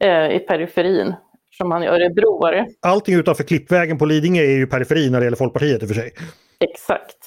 eh, 0.00 0.36
i 0.36 0.38
periferin 0.48 1.14
som 1.56 1.70
han 1.70 1.82
är 1.82 1.88
örebroare. 1.88 2.66
Allting 2.82 3.14
utanför 3.14 3.44
Klippvägen 3.44 3.98
på 3.98 4.04
Lidingö 4.04 4.42
är 4.42 4.56
ju 4.56 4.66
periferin 4.66 5.12
när 5.12 5.20
det 5.20 5.26
gäller 5.26 5.36
Folkpartiet 5.36 5.82
i 5.82 5.84
och 5.84 5.88
för 5.88 5.94
sig. 5.94 6.12
Exakt. 6.60 7.25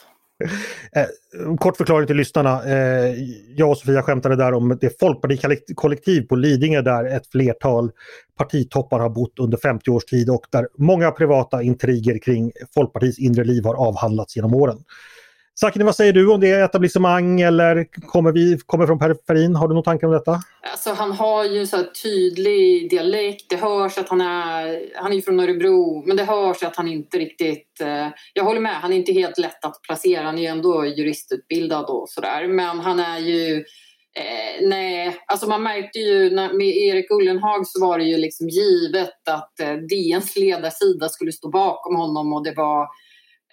Eh, 0.95 1.55
kort 1.55 1.77
förklaring 1.77 2.07
till 2.07 2.15
lyssnarna. 2.15 2.63
Eh, 2.65 3.15
jag 3.55 3.69
och 3.69 3.77
Sofia 3.77 4.01
skämtade 4.01 4.35
där 4.35 4.53
om 4.53 4.77
det 4.81 4.99
folkpartikollektiv 4.99 6.21
på 6.21 6.35
Lidingö 6.35 6.81
där 6.81 7.05
ett 7.05 7.27
flertal 7.27 7.91
partitoppar 8.37 8.99
har 8.99 9.09
bott 9.09 9.39
under 9.39 9.57
50 9.57 9.91
års 9.91 10.05
tid 10.05 10.29
och 10.29 10.45
där 10.49 10.67
många 10.77 11.11
privata 11.11 11.61
intriger 11.61 12.17
kring 12.17 12.51
Folkpartiets 12.73 13.19
inre 13.19 13.43
liv 13.43 13.65
har 13.65 13.75
avhandlats 13.75 14.35
genom 14.35 14.53
åren. 14.53 14.77
Sakine, 15.61 15.85
vad 15.85 15.95
säger 15.95 16.13
du 16.13 16.31
om 16.31 16.39
det? 16.39 16.51
Etablissemang 16.51 17.41
eller 17.41 17.85
kommer 18.07 18.31
vi 18.31 18.57
kommer 18.65 18.85
från 18.87 18.99
periferin? 18.99 19.55
Har 19.55 19.67
du 19.67 19.73
någon 19.73 19.83
tanke 19.83 20.05
om 20.05 20.11
detta? 20.11 20.39
Alltså, 20.71 20.93
han 20.93 21.11
har 21.11 21.45
ju 21.45 21.65
så 21.65 21.83
tydlig 22.03 22.89
dialekt. 22.89 23.45
Det 23.49 23.55
hörs 23.55 23.97
att 23.97 24.09
han 24.09 24.21
är, 24.21 24.81
han 24.95 25.13
är 25.13 25.21
från 25.21 25.39
Örebro 25.39 26.03
men 26.05 26.17
det 26.17 26.23
hörs 26.23 26.63
att 26.63 26.75
han 26.75 26.87
inte 26.87 27.17
riktigt... 27.17 27.81
Eh, 27.81 28.07
jag 28.33 28.43
håller 28.43 28.59
med, 28.61 28.75
han 28.75 28.93
är 28.93 28.97
inte 28.97 29.13
helt 29.13 29.37
lätt 29.37 29.65
att 29.65 29.81
placera. 29.81 30.23
Han 30.23 30.37
är 30.37 30.41
ju 30.41 30.47
ändå 30.47 30.85
juristutbildad 30.85 31.85
och 31.85 32.09
sådär. 32.09 32.47
Men 32.47 32.79
han 32.79 32.99
är 32.99 33.19
ju... 33.19 33.55
Eh, 34.15 34.67
nej, 34.67 35.17
alltså 35.27 35.47
man 35.47 35.63
märkte 35.63 35.99
ju 35.99 36.29
när, 36.29 36.53
med 36.53 36.67
Erik 36.67 37.11
Ullenhag 37.11 37.67
så 37.67 37.87
var 37.87 37.97
det 37.97 38.05
ju 38.05 38.17
liksom 38.17 38.49
givet 38.49 39.27
att 39.29 39.59
eh, 39.59 39.73
DNs 39.73 40.35
ledarsida 40.35 41.09
skulle 41.09 41.31
stå 41.31 41.49
bakom 41.49 41.95
honom 41.95 42.33
och 42.33 42.43
det 42.43 42.53
var 42.55 42.87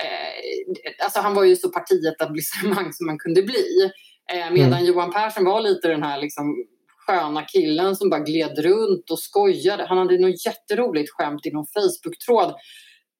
eh, 0.03 1.05
alltså 1.05 1.21
han 1.21 1.35
var 1.35 1.45
ju 1.45 1.57
så 1.57 1.69
partietablissemang 1.69 2.93
som 2.93 3.07
man 3.07 3.19
kunde 3.19 3.43
bli. 3.43 3.91
Eh, 4.33 4.53
medan 4.53 4.73
mm. 4.73 4.85
Johan 4.85 5.13
Persson 5.13 5.45
var 5.45 5.61
lite 5.61 5.89
den 5.89 6.03
här 6.03 6.21
liksom, 6.21 6.67
sköna 7.07 7.43
killen 7.43 7.97
som 7.97 8.11
bara 8.11 8.21
gled 8.21 8.59
runt 8.59 9.11
och 9.11 9.19
skojade. 9.19 9.87
Han 9.89 9.99
hade 9.99 10.19
något 10.19 10.47
jätteroligt 10.47 11.11
skämt 11.11 11.47
i 11.47 11.51
någon 11.51 11.67
Facebook-tråd 11.67 12.55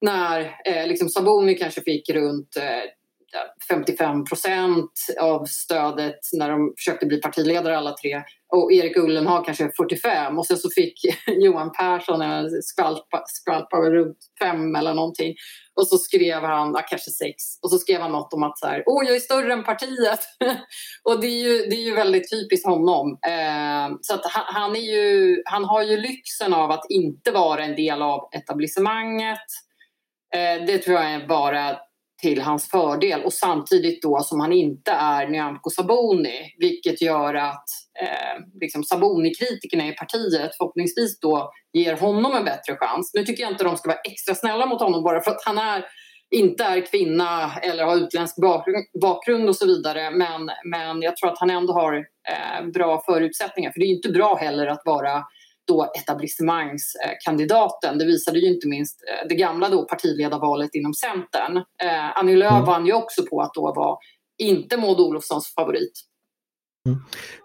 när 0.01 0.41
eh, 0.65 0.87
liksom 0.87 1.09
Saboni 1.09 1.55
kanske 1.55 1.81
fick 1.81 2.11
runt 2.11 2.57
eh, 2.57 2.83
55 3.69 4.25
procent 4.25 4.91
av 5.21 5.45
stödet 5.45 6.19
när 6.33 6.51
de 6.51 6.75
försökte 6.79 7.07
bli 7.07 7.21
partiledare 7.21 7.79
alla 7.79 7.93
tre. 7.93 8.23
Och 8.55 8.73
Erik 8.73 8.97
Ullenhag 8.97 9.45
kanske 9.45 9.71
45 9.77 10.39
och 10.39 10.47
sen 10.47 10.57
så 10.57 10.71
fick 10.71 11.01
Johan 11.27 11.73
Persson 11.73 12.23
en 12.23 12.51
skvalpa, 12.63 13.77
runt 13.81 14.19
5 14.43 14.77
eller 14.77 14.95
någonting. 14.95 15.35
Och 15.75 15.89
så 15.89 15.99
skrev 15.99 16.43
han, 16.43 16.73
ja, 16.75 16.83
kanske 16.89 17.11
6 17.11 17.35
och 17.63 17.71
så 17.71 17.79
skrev 17.79 18.01
han 18.01 18.13
något 18.13 18.33
om 18.33 18.43
att 18.43 18.59
så 18.59 18.67
här, 18.67 18.83
åh 18.87 19.05
jag 19.07 19.17
är 19.17 19.21
större 19.21 19.53
än 19.53 19.65
partiet. 19.65 20.21
Och 21.05 21.21
det 21.21 21.27
är 21.27 21.49
ju, 21.49 21.59
det 21.59 21.77
är 21.77 21.85
ju 21.85 21.95
väldigt 21.95 22.31
typiskt 22.31 22.67
honom. 22.67 23.19
Eh, 23.27 23.97
så 24.01 24.15
att 24.15 24.25
han, 24.25 24.45
han, 24.47 24.77
är 24.77 24.81
ju, 24.81 25.43
han 25.45 25.65
har 25.65 25.83
ju 25.83 25.97
lyxen 25.97 26.55
av 26.55 26.71
att 26.71 26.91
inte 26.91 27.31
vara 27.31 27.65
en 27.65 27.77
del 27.77 28.03
av 28.03 28.29
etablissemanget. 28.33 29.47
Eh, 30.35 30.67
det 30.67 30.79
tror 30.79 30.97
jag 30.97 31.13
är 31.13 31.27
bara 31.27 31.77
till 32.23 32.43
hans 32.43 32.71
fördel. 32.71 33.25
Och 33.25 33.33
samtidigt 33.33 34.03
då 34.03 34.21
som 34.21 34.41
han 34.41 34.53
inte 34.53 34.91
är 34.91 35.29
Nyamko 35.29 35.71
Sabuni 35.71 36.55
vilket 36.59 37.03
gör 37.03 37.35
att 37.35 37.65
eh, 38.03 38.45
liksom 38.61 38.85
Sabuni-kritikerna 38.85 39.89
i 39.89 39.93
partiet 39.93 40.57
förhoppningsvis 40.59 41.21
då 41.21 41.51
ger 41.73 41.97
honom 41.97 42.35
en 42.35 42.45
bättre 42.45 42.77
chans. 42.77 43.11
Nu 43.15 43.25
tycker 43.25 43.43
jag 43.43 43.53
inte 43.53 43.65
de 43.65 43.77
ska 43.77 43.89
vara 43.89 44.01
extra 44.01 44.35
snälla 44.35 44.67
mot 44.67 44.81
honom 44.81 45.03
bara 45.03 45.21
för 45.21 45.31
att 45.31 45.45
han 45.45 45.59
är 45.59 45.85
inte 46.31 46.65
är 46.65 46.87
kvinna 46.87 47.53
eller 47.63 47.85
har 47.85 47.97
utländsk 47.97 48.37
bakgrund 49.01 49.49
och 49.49 49.57
så 49.57 49.67
vidare. 49.67 50.11
Men, 50.11 50.51
men 50.65 51.03
jag 51.03 51.17
tror 51.17 51.33
att 51.33 51.39
han 51.39 51.51
ändå 51.51 51.73
har 51.73 51.95
eh, 51.97 52.67
bra 52.75 53.03
förutsättningar. 53.07 53.71
För 53.71 53.81
det 53.81 53.87
är 53.87 53.97
inte 53.97 54.09
bra 54.09 54.35
heller 54.35 54.67
att 54.67 54.83
vara 54.85 55.25
då 55.67 55.93
etablissemangskandidaten. 55.99 57.99
Det 57.99 58.05
visade 58.05 58.39
ju 58.39 58.55
inte 58.55 58.69
minst 58.69 59.03
eh, 59.03 59.29
det 59.29 59.35
gamla 59.35 59.69
då 59.69 59.85
partiledarvalet 59.85 60.75
inom 60.75 60.95
Centern. 60.95 61.57
Eh, 61.57 62.19
Annie 62.19 62.37
Lööf 62.37 62.53
mm. 62.53 62.65
vann 62.65 62.87
ju 62.87 62.93
också 62.93 63.23
på 63.31 63.41
att 63.41 63.55
då 63.55 63.73
vara 63.77 63.97
inte 64.39 64.77
Maud 64.77 65.01
Olofssons 65.01 65.55
favorit. 65.55 66.01
Mm. 66.87 66.99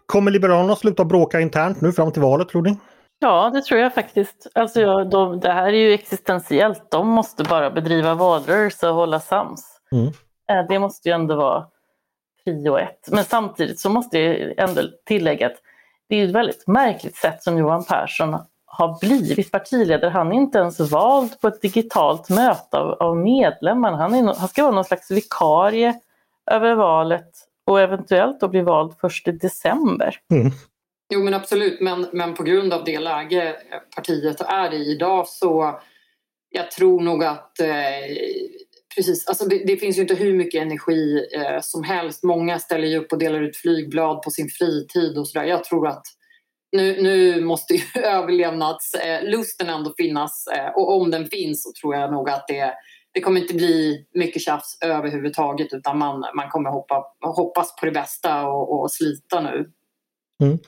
Kommer 0.05 0.31
Liberalerna 0.31 0.75
sluta 0.75 1.05
bråka 1.05 1.39
internt 1.39 1.81
nu 1.81 1.91
fram 1.91 2.11
till 2.11 2.21
valet 2.21 2.49
tror 2.49 2.61
ni? 2.61 2.77
Ja, 3.19 3.51
det 3.53 3.61
tror 3.61 3.79
jag 3.79 3.93
faktiskt. 3.93 4.47
Alltså, 4.53 4.81
ja, 4.81 5.03
de, 5.03 5.39
det 5.39 5.51
här 5.51 5.67
är 5.67 5.77
ju 5.77 5.93
existentiellt. 5.93 6.91
De 6.91 7.07
måste 7.07 7.43
bara 7.43 7.71
bedriva 7.71 8.15
valrörelse 8.15 8.89
och 8.89 8.95
hålla 8.95 9.19
sams. 9.19 9.79
Mm. 9.91 10.07
Eh, 10.51 10.67
det 10.69 10.79
måste 10.79 11.09
ju 11.09 11.15
ändå 11.15 11.35
vara 11.35 11.65
prio 12.43 12.77
ett. 12.77 13.07
Men 13.11 13.23
samtidigt 13.23 13.79
så 13.79 13.89
måste 13.89 14.19
jag 14.19 14.53
ändå 14.57 14.81
tillägga 15.05 15.47
att 15.47 15.57
det 16.11 16.21
är 16.21 16.25
ett 16.25 16.35
väldigt 16.35 16.67
märkligt 16.67 17.15
sätt 17.15 17.43
som 17.43 17.57
Johan 17.57 17.83
Persson 17.83 18.37
har 18.65 18.99
blivit 18.99 19.51
partiledare. 19.51 20.09
Han 20.09 20.31
är 20.31 20.35
inte 20.35 20.57
ens 20.57 20.79
vald 20.79 21.39
på 21.41 21.47
ett 21.47 21.61
digitalt 21.61 22.29
möte 22.29 22.77
av, 22.77 22.91
av 22.91 23.17
medlemmarna. 23.17 23.97
Han, 23.97 24.13
är, 24.13 24.23
han 24.23 24.47
ska 24.47 24.63
vara 24.63 24.75
någon 24.75 24.85
slags 24.85 25.11
vikarie 25.11 25.99
över 26.51 26.75
valet 26.75 27.29
och 27.65 27.81
eventuellt 27.81 28.39
då 28.39 28.47
bli 28.47 28.61
vald 28.61 28.93
först 29.01 29.27
i 29.27 29.31
december. 29.31 30.15
Mm. 30.31 30.51
Jo 31.13 31.23
men 31.23 31.33
absolut, 31.33 31.81
men, 31.81 32.07
men 32.13 32.33
på 32.33 32.43
grund 32.43 32.73
av 32.73 32.83
det 32.83 32.99
läge 32.99 33.55
partiet 33.95 34.41
är 34.41 34.73
i 34.73 34.91
idag 34.91 35.27
så 35.27 35.79
jag 36.49 36.71
tror 36.71 37.01
nog 37.01 37.23
att 37.23 37.59
eh, 37.59 37.67
Precis, 38.95 39.27
alltså 39.27 39.45
det, 39.45 39.63
det, 39.65 39.77
finns 39.77 39.97
ju 39.97 40.01
inte 40.01 40.15
hur 40.15 40.33
mycket 40.33 40.61
energi 40.61 41.27
eh, 41.35 41.61
som 41.61 41.83
helst. 41.83 42.23
Många 42.23 42.59
ställer 42.59 42.87
ju 42.87 42.97
upp 42.97 43.11
och 43.11 43.19
delar 43.19 43.41
ut 43.41 43.57
flygblad 43.57 44.21
på 44.21 44.31
sin 44.31 44.49
fritid 44.49 45.17
och 45.17 45.27
sådär. 45.27 45.45
Jag 45.45 45.63
tror 45.63 45.87
att 45.87 46.03
nu, 46.71 47.01
nu 47.01 47.41
måste 47.41 47.73
ju 47.73 47.81
överlevnadslusten 48.01 49.69
eh, 49.69 49.75
ändå 49.75 49.93
finnas 49.97 50.47
eh, 50.47 50.67
och 50.75 51.01
om 51.01 51.11
den 51.11 51.25
finns 51.27 51.63
så 51.63 51.71
tror 51.81 51.95
jag 51.95 52.11
nog 52.11 52.29
att 52.29 52.47
det, 52.47 52.73
det 53.13 53.21
kommer 53.21 53.41
inte 53.41 53.53
bli 53.53 54.05
mycket 54.13 54.41
tjafs 54.41 54.77
överhuvudtaget 54.81 55.73
utan 55.73 55.97
man, 55.97 56.19
man 56.35 56.49
kommer 56.49 56.69
hoppa, 56.69 57.03
hoppas 57.21 57.75
på 57.75 57.85
det 57.85 57.91
bästa 57.91 58.47
och, 58.47 58.81
och 58.81 58.91
slita 58.91 59.41
nu. 59.41 59.65
Mm. 60.41 60.59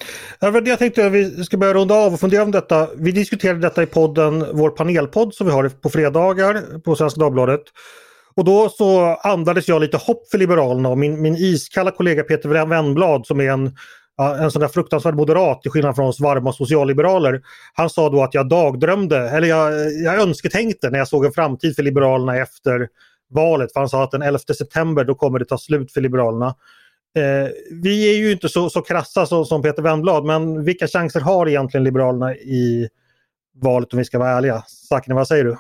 Jag 0.66 0.80
tänkte 0.80 1.06
att 1.06 1.12
vi 1.12 1.44
ska 1.44 1.58
börja 1.58 1.74
runda 1.74 1.96
av 1.96 2.14
och 2.14 2.20
fundera 2.20 2.44
om 2.44 2.52
detta. 2.52 2.88
Vi 2.96 3.12
diskuterade 3.12 3.60
detta 3.60 3.84
i 3.84 3.86
podden, 3.86 4.46
vår 4.54 4.70
panelpodd 4.70 5.34
som 5.34 5.48
vi 5.48 5.54
har 5.54 5.70
på 5.70 5.90
fredagar 5.90 6.80
på 6.80 6.96
Svenska 6.96 7.20
Dagbladet. 7.20 7.62
Och 8.36 8.46
då 8.46 8.70
så 8.70 9.16
andades 9.16 9.68
jag 9.68 9.82
lite 9.82 9.98
hopp 9.98 10.30
för 10.32 10.38
Liberalerna 10.38 10.90
och 10.90 10.98
min, 10.98 11.22
min 11.22 11.36
iskalla 11.36 11.92
kollega 11.92 12.24
Peter 12.24 12.66
Wennblad 12.66 13.28
som 13.28 13.40
är 13.40 13.52
en, 13.52 13.76
en 14.40 14.52
sån 14.52 14.62
där 14.62 14.68
fruktansvärd 14.68 15.16
moderat 15.16 15.62
till 15.62 15.72
skillnad 15.72 15.96
från 15.96 16.08
oss 16.08 16.20
varma 16.20 16.54
socialliberaler. 16.54 17.42
Han 17.74 17.90
sa 17.90 18.10
då 18.10 18.24
att 18.24 18.34
jag 18.34 18.50
dagdrömde, 18.50 19.18
eller 19.18 19.48
jag, 19.48 19.92
jag 19.92 20.22
önsketänkte 20.22 20.90
när 20.90 20.98
jag 20.98 21.08
såg 21.08 21.26
en 21.26 21.32
framtid 21.32 21.76
för 21.76 21.84
Liberalerna 21.84 22.38
efter 22.38 22.88
valet. 23.30 23.74
För 23.74 23.80
han 23.80 23.90
sa 23.90 24.04
att 24.04 24.12
den 24.12 24.22
11 24.22 24.40
september 24.40 25.04
då 25.04 25.16
kommer 25.16 25.40
det 25.40 25.46
ta 25.46 25.58
slut 25.58 25.92
för 25.92 26.02
Liberalerna. 26.02 26.56
Eh, 27.18 27.50
vi 27.72 28.14
är 28.14 28.18
ju 28.18 28.32
inte 28.32 28.50
så, 28.50 28.70
så 28.70 28.82
krassa 28.82 29.26
så, 29.26 29.46
som 29.46 29.62
Peter 29.62 29.82
Wennblad 29.82 30.26
men 30.26 30.64
vilka 30.64 30.88
chanser 30.88 31.20
har 31.20 31.50
egentligen 31.50 31.84
Liberalerna 31.84 32.36
i 32.36 32.90
valet 33.62 33.94
om 33.94 34.00
vi 34.00 34.06
ska 34.06 34.20
vara 34.20 34.30
ärliga? 34.30 34.64
Sakne, 34.68 35.16
vad 35.16 35.28
säger 35.28 35.44
du? 35.44 35.58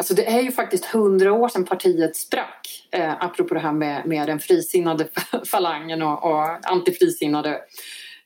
Alltså 0.00 0.14
det 0.14 0.26
är 0.26 0.40
ju 0.40 0.52
faktiskt 0.52 0.84
hundra 0.84 1.32
år 1.32 1.48
sedan 1.48 1.64
partiet 1.64 2.16
sprack. 2.16 2.88
Eh, 2.92 3.24
apropå 3.24 3.54
det 3.54 3.60
här 3.60 3.72
med, 3.72 4.06
med 4.06 4.28
den 4.28 4.38
frisinnade 4.38 5.08
falangen 5.46 6.02
och, 6.02 6.24
och 6.24 6.70
antifrisinnade. 6.70 7.50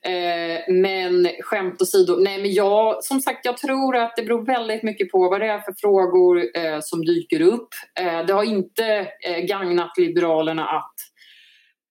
Eh, 0.06 0.74
men 0.74 1.28
skämt 1.40 1.82
åsido, 1.82 2.16
nej 2.16 2.42
men 2.42 2.52
jag, 2.52 3.04
som 3.04 3.20
sagt 3.20 3.44
jag 3.44 3.56
tror 3.56 3.96
att 3.96 4.16
det 4.16 4.22
beror 4.22 4.46
väldigt 4.46 4.82
mycket 4.82 5.10
på 5.10 5.18
vad 5.28 5.40
det 5.40 5.46
är 5.46 5.58
för 5.58 5.74
frågor 5.78 6.42
eh, 6.56 6.78
som 6.80 7.04
dyker 7.04 7.40
upp. 7.40 7.68
Eh, 8.00 8.26
det 8.26 8.32
har 8.32 8.44
inte 8.44 9.08
eh, 9.26 9.38
gagnat 9.38 9.98
Liberalerna 9.98 10.68
att 10.68 10.94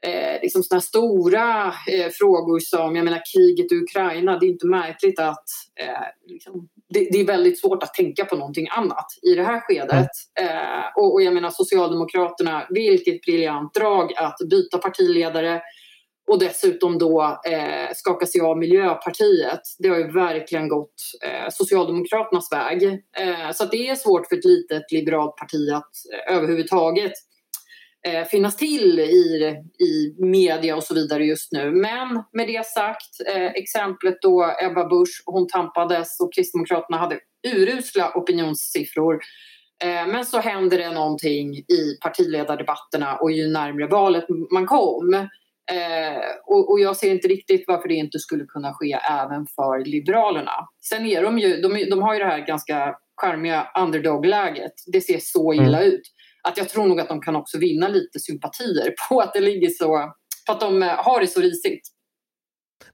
eh, 0.05 0.41
liksom 0.41 0.63
såna 0.63 0.81
stora 0.81 1.67
eh, 1.67 2.09
frågor 2.19 2.59
som 2.59 2.95
jag 2.95 3.05
menar 3.05 3.21
kriget 3.35 3.71
i 3.71 3.75
Ukraina. 3.75 4.39
Det 4.39 4.45
är 4.45 4.49
inte 4.49 4.67
märkligt 4.67 5.19
att 5.19 5.45
eh, 5.79 6.07
liksom, 6.27 6.69
det, 6.93 7.08
det, 7.12 7.19
är 7.19 7.25
väldigt 7.25 7.60
svårt 7.60 7.84
att 7.84 7.93
tänka 7.93 8.25
på 8.25 8.36
någonting 8.36 8.67
annat 8.71 9.06
i 9.21 9.36
det 9.36 9.43
här 9.43 9.60
skedet. 9.60 10.10
Mm. 10.39 10.84
och, 10.95 11.13
och, 11.13 11.21
jag 11.21 11.34
menar 11.34 11.49
Socialdemokraterna, 11.49 12.67
vilket 12.69 13.21
briljant 13.21 13.73
drag 13.73 14.13
att 14.17 14.38
byta 14.49 14.77
partiledare 14.77 15.62
och 16.27 16.39
dessutom 16.39 16.97
då 16.97 17.39
eh, 17.49 17.89
skaka 17.95 18.25
sig 18.25 18.41
av 18.41 18.58
Miljöpartiet. 18.58 19.62
Det 19.79 19.89
har 19.89 19.97
ju 19.97 20.12
verkligen 20.12 20.67
gått 20.67 20.93
eh, 21.23 21.49
Socialdemokraternas 21.51 22.51
väg. 22.51 22.84
Eh, 23.17 23.51
så 23.53 23.65
det 23.65 23.89
är 23.89 23.95
svårt 23.95 24.27
för 24.27 24.36
ett 24.36 24.45
litet 24.45 24.91
liberalt 24.91 25.36
parti 25.36 25.69
att 25.73 25.91
eh, 26.13 26.36
överhuvudtaget 26.36 27.13
eh, 28.07 28.25
finnas 28.25 28.57
till 28.57 28.99
i, 28.99 29.55
i 29.79 30.15
media 30.25 30.75
och 30.75 30.83
så 30.83 30.93
vidare 30.93 31.25
just 31.25 31.51
nu. 31.51 31.71
Men 31.71 32.23
med 32.33 32.47
det 32.47 32.65
sagt, 32.65 33.21
eh, 33.35 33.45
exemplet 33.45 34.17
då 34.21 34.55
Ebba 34.61 34.87
Busch, 34.89 35.23
hon 35.25 35.47
tampades 35.47 36.19
och 36.19 36.33
Kristdemokraterna 36.33 36.97
hade 36.97 37.19
urusla 37.55 38.11
opinionssiffror. 38.15 39.19
Eh, 39.83 40.07
men 40.07 40.25
så 40.25 40.39
händer 40.39 40.77
det 40.77 40.91
någonting 40.91 41.55
i 41.57 41.97
partiledardebatterna 42.01 43.15
och 43.15 43.31
ju 43.31 43.47
närmre 43.47 43.87
valet 43.87 44.25
man 44.51 44.65
kom 44.65 45.13
eh, 45.71 46.21
och, 46.45 46.71
och, 46.71 46.79
jag 46.79 46.97
ser 46.97 47.11
inte 47.11 47.27
riktigt 47.27 47.63
varför 47.67 47.87
det 47.89 47.95
inte 47.95 48.19
skulle 48.19 48.45
kunna 48.45 48.73
ske 48.73 48.99
även 49.09 49.47
för 49.47 49.85
Liberalerna. 49.85 50.67
Sen 50.89 51.05
är 51.05 51.23
de 51.23 51.39
ju, 51.39 51.61
de, 51.61 51.89
de 51.89 52.01
har 52.01 52.13
ju 52.13 52.19
det 52.19 52.25
här 52.25 52.47
ganska 52.47 52.95
charmiga 53.21 53.67
underdog-läget. 53.77 54.73
Det 54.93 55.01
ser 55.01 55.19
så 55.21 55.53
illa 55.53 55.81
mm. 55.81 55.93
ut 55.93 56.01
att 56.43 56.58
jag 56.58 56.69
tror 56.69 56.88
nog 56.88 56.99
att 56.99 57.10
de 57.10 57.21
kan 57.21 57.36
också 57.36 57.58
vinna 57.58 57.88
lite 57.88 58.19
sympatier 58.19 58.93
på 59.10 59.19
att 59.19 59.34
det 59.34 59.41
ligger 59.41 59.69
så, 59.69 60.13
på 60.47 60.51
att 60.51 60.60
de 60.60 60.84
eh, 60.84 60.89
har 60.89 61.19
det 61.19 61.27
så 61.27 61.41
risigt. 61.41 61.89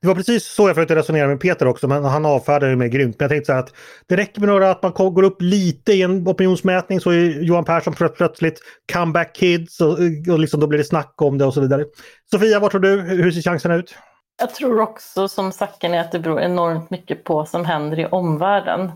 Det 0.02 0.08
var 0.08 0.16
precis 0.16 0.46
så 0.46 0.70
jag 0.70 0.76
försökte 0.76 0.96
resonera 0.96 1.28
med 1.28 1.40
Peter 1.40 1.68
också, 1.68 1.88
men 1.88 2.04
han 2.04 2.26
avfärdade 2.26 2.76
med 2.76 2.92
grymt. 2.92 3.16
Men 3.20 3.26
jag 3.26 3.30
tänkte 3.30 3.46
så 3.46 3.54
här 3.54 3.60
att 3.60 3.74
det 4.08 4.16
räcker 4.16 4.40
med 4.40 4.50
några 4.50 4.72
att 4.72 4.84
man 4.84 4.94
går 5.14 5.24
upp 5.24 5.42
lite 5.42 5.94
i 5.94 6.02
en 6.02 6.28
opinionsmätning 6.28 7.00
så 7.00 7.12
är 7.12 7.42
Johan 7.42 7.66
Persson 7.66 7.94
plötsligt 7.94 8.62
comeback 8.94 9.36
kids 9.36 9.82
och, 9.82 9.98
och 10.32 10.40
liksom 10.40 10.60
då 10.60 10.68
blir 10.68 10.80
det 10.80 10.86
snack 10.86 11.14
om 11.22 11.38
det 11.38 11.46
och 11.46 11.54
så 11.54 11.62
vidare. 11.62 11.86
Sofia, 12.32 12.60
vad 12.60 12.72
tror 12.72 12.82
du? 12.82 13.02
Hur 13.02 13.32
ser 13.32 13.42
chanserna 13.42 13.76
ut? 13.76 13.96
Jag 14.40 14.56
tror 14.56 14.80
också 14.80 15.28
som 15.28 15.52
Sacken 15.52 15.94
är 15.94 16.00
att 16.00 16.12
det 16.12 16.20
beror 16.20 16.42
enormt 16.42 16.90
mycket 16.90 17.24
på 17.24 17.34
vad 17.36 17.50
som 17.50 17.66
händer 17.66 18.00
i 18.00 18.06
omvärlden 18.06 18.92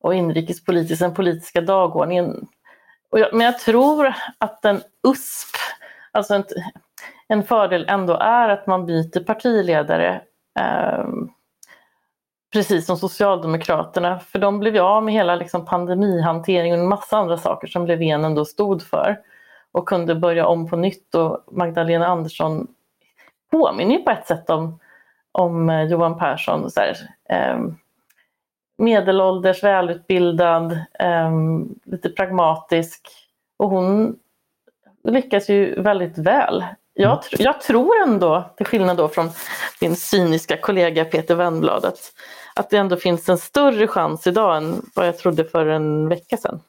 och 0.00 0.14
inrikespolitiskt, 0.14 1.00
den 1.00 1.14
politiska 1.14 1.60
dagordningen 1.60 2.46
men 3.12 3.40
jag 3.40 3.58
tror 3.58 4.14
att 4.38 4.64
en 4.64 4.82
USP, 5.08 5.56
alltså 6.12 6.34
en, 6.34 6.44
en 7.28 7.42
fördel 7.42 7.86
ändå 7.88 8.14
är 8.14 8.48
att 8.48 8.66
man 8.66 8.86
byter 8.86 9.24
partiledare 9.24 10.20
eh, 10.60 11.04
precis 12.52 12.86
som 12.86 12.96
Socialdemokraterna, 12.96 14.18
för 14.18 14.38
de 14.38 14.58
blev 14.58 14.74
ju 14.74 14.80
av 14.80 15.02
med 15.02 15.14
hela 15.14 15.34
liksom, 15.34 15.64
pandemihanteringen 15.66 16.78
och 16.78 16.82
en 16.82 16.88
massa 16.88 17.16
andra 17.16 17.38
saker 17.38 17.68
som 17.68 17.86
Löfven 17.86 18.24
ändå 18.24 18.44
stod 18.44 18.82
för. 18.82 19.18
och 19.72 19.88
kunde 19.88 20.14
börja 20.14 20.46
om 20.46 20.68
på 20.68 20.76
nytt 20.76 21.14
och 21.14 21.44
Magdalena 21.50 22.06
Andersson 22.06 22.66
påminner 23.50 23.94
ju 23.94 24.02
på 24.02 24.10
ett 24.10 24.26
sätt 24.26 24.50
om, 24.50 24.78
om 25.32 25.70
eh, 25.70 25.82
Johan 25.82 26.18
Persson. 26.18 26.70
Så 26.70 26.80
här, 26.80 26.96
eh, 27.28 27.60
medelålders, 28.82 29.64
välutbildad, 29.64 30.72
eh, 30.98 31.30
lite 31.84 32.08
pragmatisk 32.08 33.08
och 33.58 33.70
hon 33.70 34.16
lyckas 35.08 35.50
ju 35.50 35.82
väldigt 35.82 36.18
väl. 36.18 36.64
Jag, 36.94 37.10
mm. 37.10 37.22
jag, 37.38 37.60
tror 37.60 38.02
ändå, 38.02 38.50
till 38.56 38.66
skillnad 38.66 38.96
då 38.96 39.08
från 39.08 39.30
din 39.80 39.96
cyniska 39.96 40.56
kollega 40.56 41.04
Peter 41.04 41.34
Wennblad, 41.34 41.84
att, 41.84 42.12
att 42.54 42.70
det 42.70 42.76
ändå 42.76 42.96
finns 42.96 43.28
en 43.28 43.38
större 43.38 43.86
chans 43.86 44.26
idag 44.26 44.56
än 44.56 44.82
vad 44.94 45.06
jag 45.06 45.18
trodde 45.18 45.44
för 45.44 45.66
en 45.66 46.08
vecka 46.08 46.36
sedan. 46.36 46.60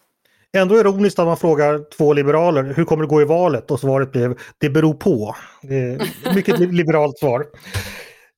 Ändå 0.57 0.77
ironiskt 0.77 1.19
att 1.19 1.25
man 1.25 1.37
frågar 1.37 1.81
två 1.97 2.13
liberaler 2.13 2.63
hur 2.63 2.85
kommer 2.85 3.03
det 3.03 3.09
gå 3.09 3.21
i 3.21 3.25
valet 3.25 3.71
och 3.71 3.79
svaret 3.79 4.11
blev 4.11 4.39
det 4.57 4.69
beror 4.69 4.93
på. 4.93 5.35
Det 5.61 6.01
mycket 6.35 6.59
liberalt 6.73 7.17
svar. 7.17 7.45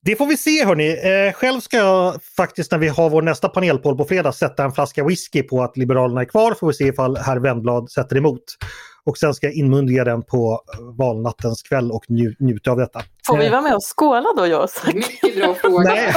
Det 0.06 0.16
får 0.16 0.26
vi 0.26 0.38
se 0.38 0.66
hörni. 0.66 0.90
Eh, 0.90 1.34
själv 1.34 1.60
ska 1.60 1.78
jag 1.78 2.24
faktiskt 2.38 2.72
när 2.72 2.78
vi 2.78 2.88
har 2.88 3.10
vår 3.10 3.22
nästa 3.22 3.50
panelpoll 3.50 3.98
på 3.98 4.06
fredag 4.06 4.32
sätta 4.32 4.64
en 4.64 4.72
flaska 4.72 5.04
whisky 5.04 5.44
på 5.44 5.64
att 5.64 5.78
Liberalerna 5.78 6.22
är 6.22 6.26
kvar. 6.26 6.54
Får 6.54 6.68
vi 6.68 6.74
se 6.74 6.88
ifall 6.88 7.18
herr 7.18 7.38
Wennblad 7.38 7.92
sätter 7.92 8.18
emot. 8.18 8.44
Och 9.04 9.18
sen 9.18 9.34
ska 9.34 9.48
jag 9.48 9.54
inmundiga 9.54 10.04
den 10.04 10.24
på 10.24 10.62
valnattens 10.98 11.64
kväll 11.64 11.92
och 11.92 12.06
nju 12.10 12.36
njuta 12.40 12.72
av 12.72 12.78
detta. 12.78 13.02
Får 13.28 13.38
vi 13.38 13.50
vara 13.50 13.62
med 13.62 13.76
och 13.76 13.98
skåla 13.98 14.30
då 14.38 14.48
jag 14.48 14.70
Mycket 14.94 15.36
bra 15.36 15.54
fråga. 15.54 15.90
Nej. 15.90 16.14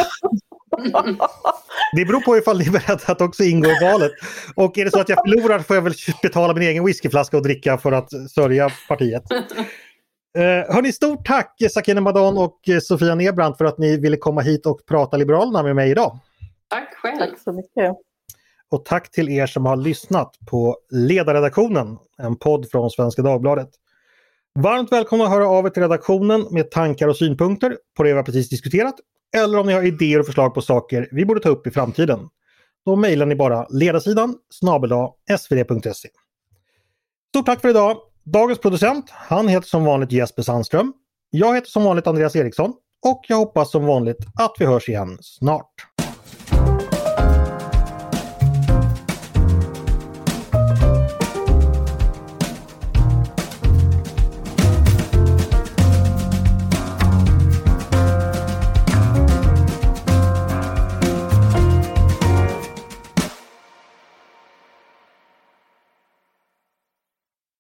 Det 1.97 2.05
beror 2.05 2.21
på 2.21 2.37
ifall 2.37 2.59
ni 2.59 2.67
är 2.67 2.71
beredda 2.71 3.13
att 3.13 3.21
också 3.21 3.43
ingå 3.43 3.69
i 3.69 3.79
valet. 3.83 4.13
Och 4.55 4.79
är 4.79 4.85
det 4.85 4.91
så 4.91 5.01
att 5.01 5.09
jag 5.09 5.19
förlorar 5.29 5.59
får 5.59 5.77
jag 5.77 5.83
väl 5.83 5.95
betala 6.23 6.55
min 6.55 6.63
egen 6.63 6.85
whiskyflaska 6.85 7.37
och 7.37 7.43
dricka 7.43 7.79
för 7.79 7.93
att 7.93 8.11
sörja 8.31 8.71
partiet. 8.89 9.23
Eh, 10.39 10.75
hörni, 10.75 10.93
stort 10.93 11.27
tack 11.27 11.57
Sakine 11.71 12.01
Madan 12.01 12.39
och 12.39 12.61
Sofia 12.83 13.15
Nebrant 13.15 13.59
för 13.59 13.65
att 13.65 13.79
ni 13.79 13.97
ville 13.97 14.17
komma 14.17 14.41
hit 14.41 14.67
och 14.67 14.87
prata 14.87 15.17
Liberalerna 15.17 15.63
med 15.63 15.77
mig 15.77 15.91
idag. 15.91 16.19
Tack 16.69 16.95
själv. 16.95 17.19
Tack 17.19 17.39
så 17.39 17.53
mycket. 17.53 17.97
Och 18.71 18.85
tack 18.85 19.11
till 19.11 19.29
er 19.29 19.47
som 19.47 19.67
har 19.67 19.77
lyssnat 19.77 20.37
på 20.51 20.77
Ledarredaktionen, 20.91 21.99
en 22.19 22.37
podd 22.37 22.71
från 22.71 22.91
Svenska 22.91 23.23
Dagbladet. 23.23 23.69
Varmt 24.55 24.93
välkomna 24.93 25.25
att 25.25 25.31
höra 25.31 25.49
av 25.49 25.67
er 25.67 25.71
till 25.71 25.83
redaktionen 25.83 26.47
med 26.51 26.71
tankar 26.71 27.09
och 27.09 27.17
synpunkter 27.17 27.77
på 27.97 28.03
det 28.03 28.09
vi 28.09 28.17
har 28.17 28.23
precis 28.23 28.49
diskuterat 28.49 28.95
eller 29.37 29.59
om 29.59 29.67
ni 29.67 29.73
har 29.73 29.83
idéer 29.83 30.21
och 30.21 30.27
förslag 30.27 30.55
på 30.55 30.63
saker 30.63 31.09
vi 31.13 31.25
borde 31.25 31.41
ta 31.41 31.49
upp 31.49 31.67
i 31.67 31.71
framtiden. 31.71 32.29
Då 32.85 32.97
mejlar 32.97 33.27
ni 33.27 33.37
bara 33.37 33.67
ledarsidan 33.71 34.37
snabel 34.51 34.91
svd.se. 35.39 36.09
Stort 37.29 37.47
tack 37.47 37.61
för 37.61 37.69
idag! 37.69 37.97
Dagens 38.33 38.59
producent, 38.59 39.11
han 39.11 39.49
heter 39.49 39.69
som 39.69 39.85
vanligt 39.85 40.13
Jesper 40.13 40.43
Sandström. 40.43 40.93
Jag 41.31 41.55
heter 41.55 41.69
som 41.69 41.85
vanligt 41.85 42.07
Andreas 42.07 42.37
Eriksson 42.37 42.73
och 43.07 43.25
jag 43.29 43.37
hoppas 43.37 43.71
som 43.71 43.87
vanligt 43.87 44.19
att 44.41 44.55
vi 44.59 44.67
hörs 44.67 44.89
igen 44.89 45.19
snart. 45.21 45.88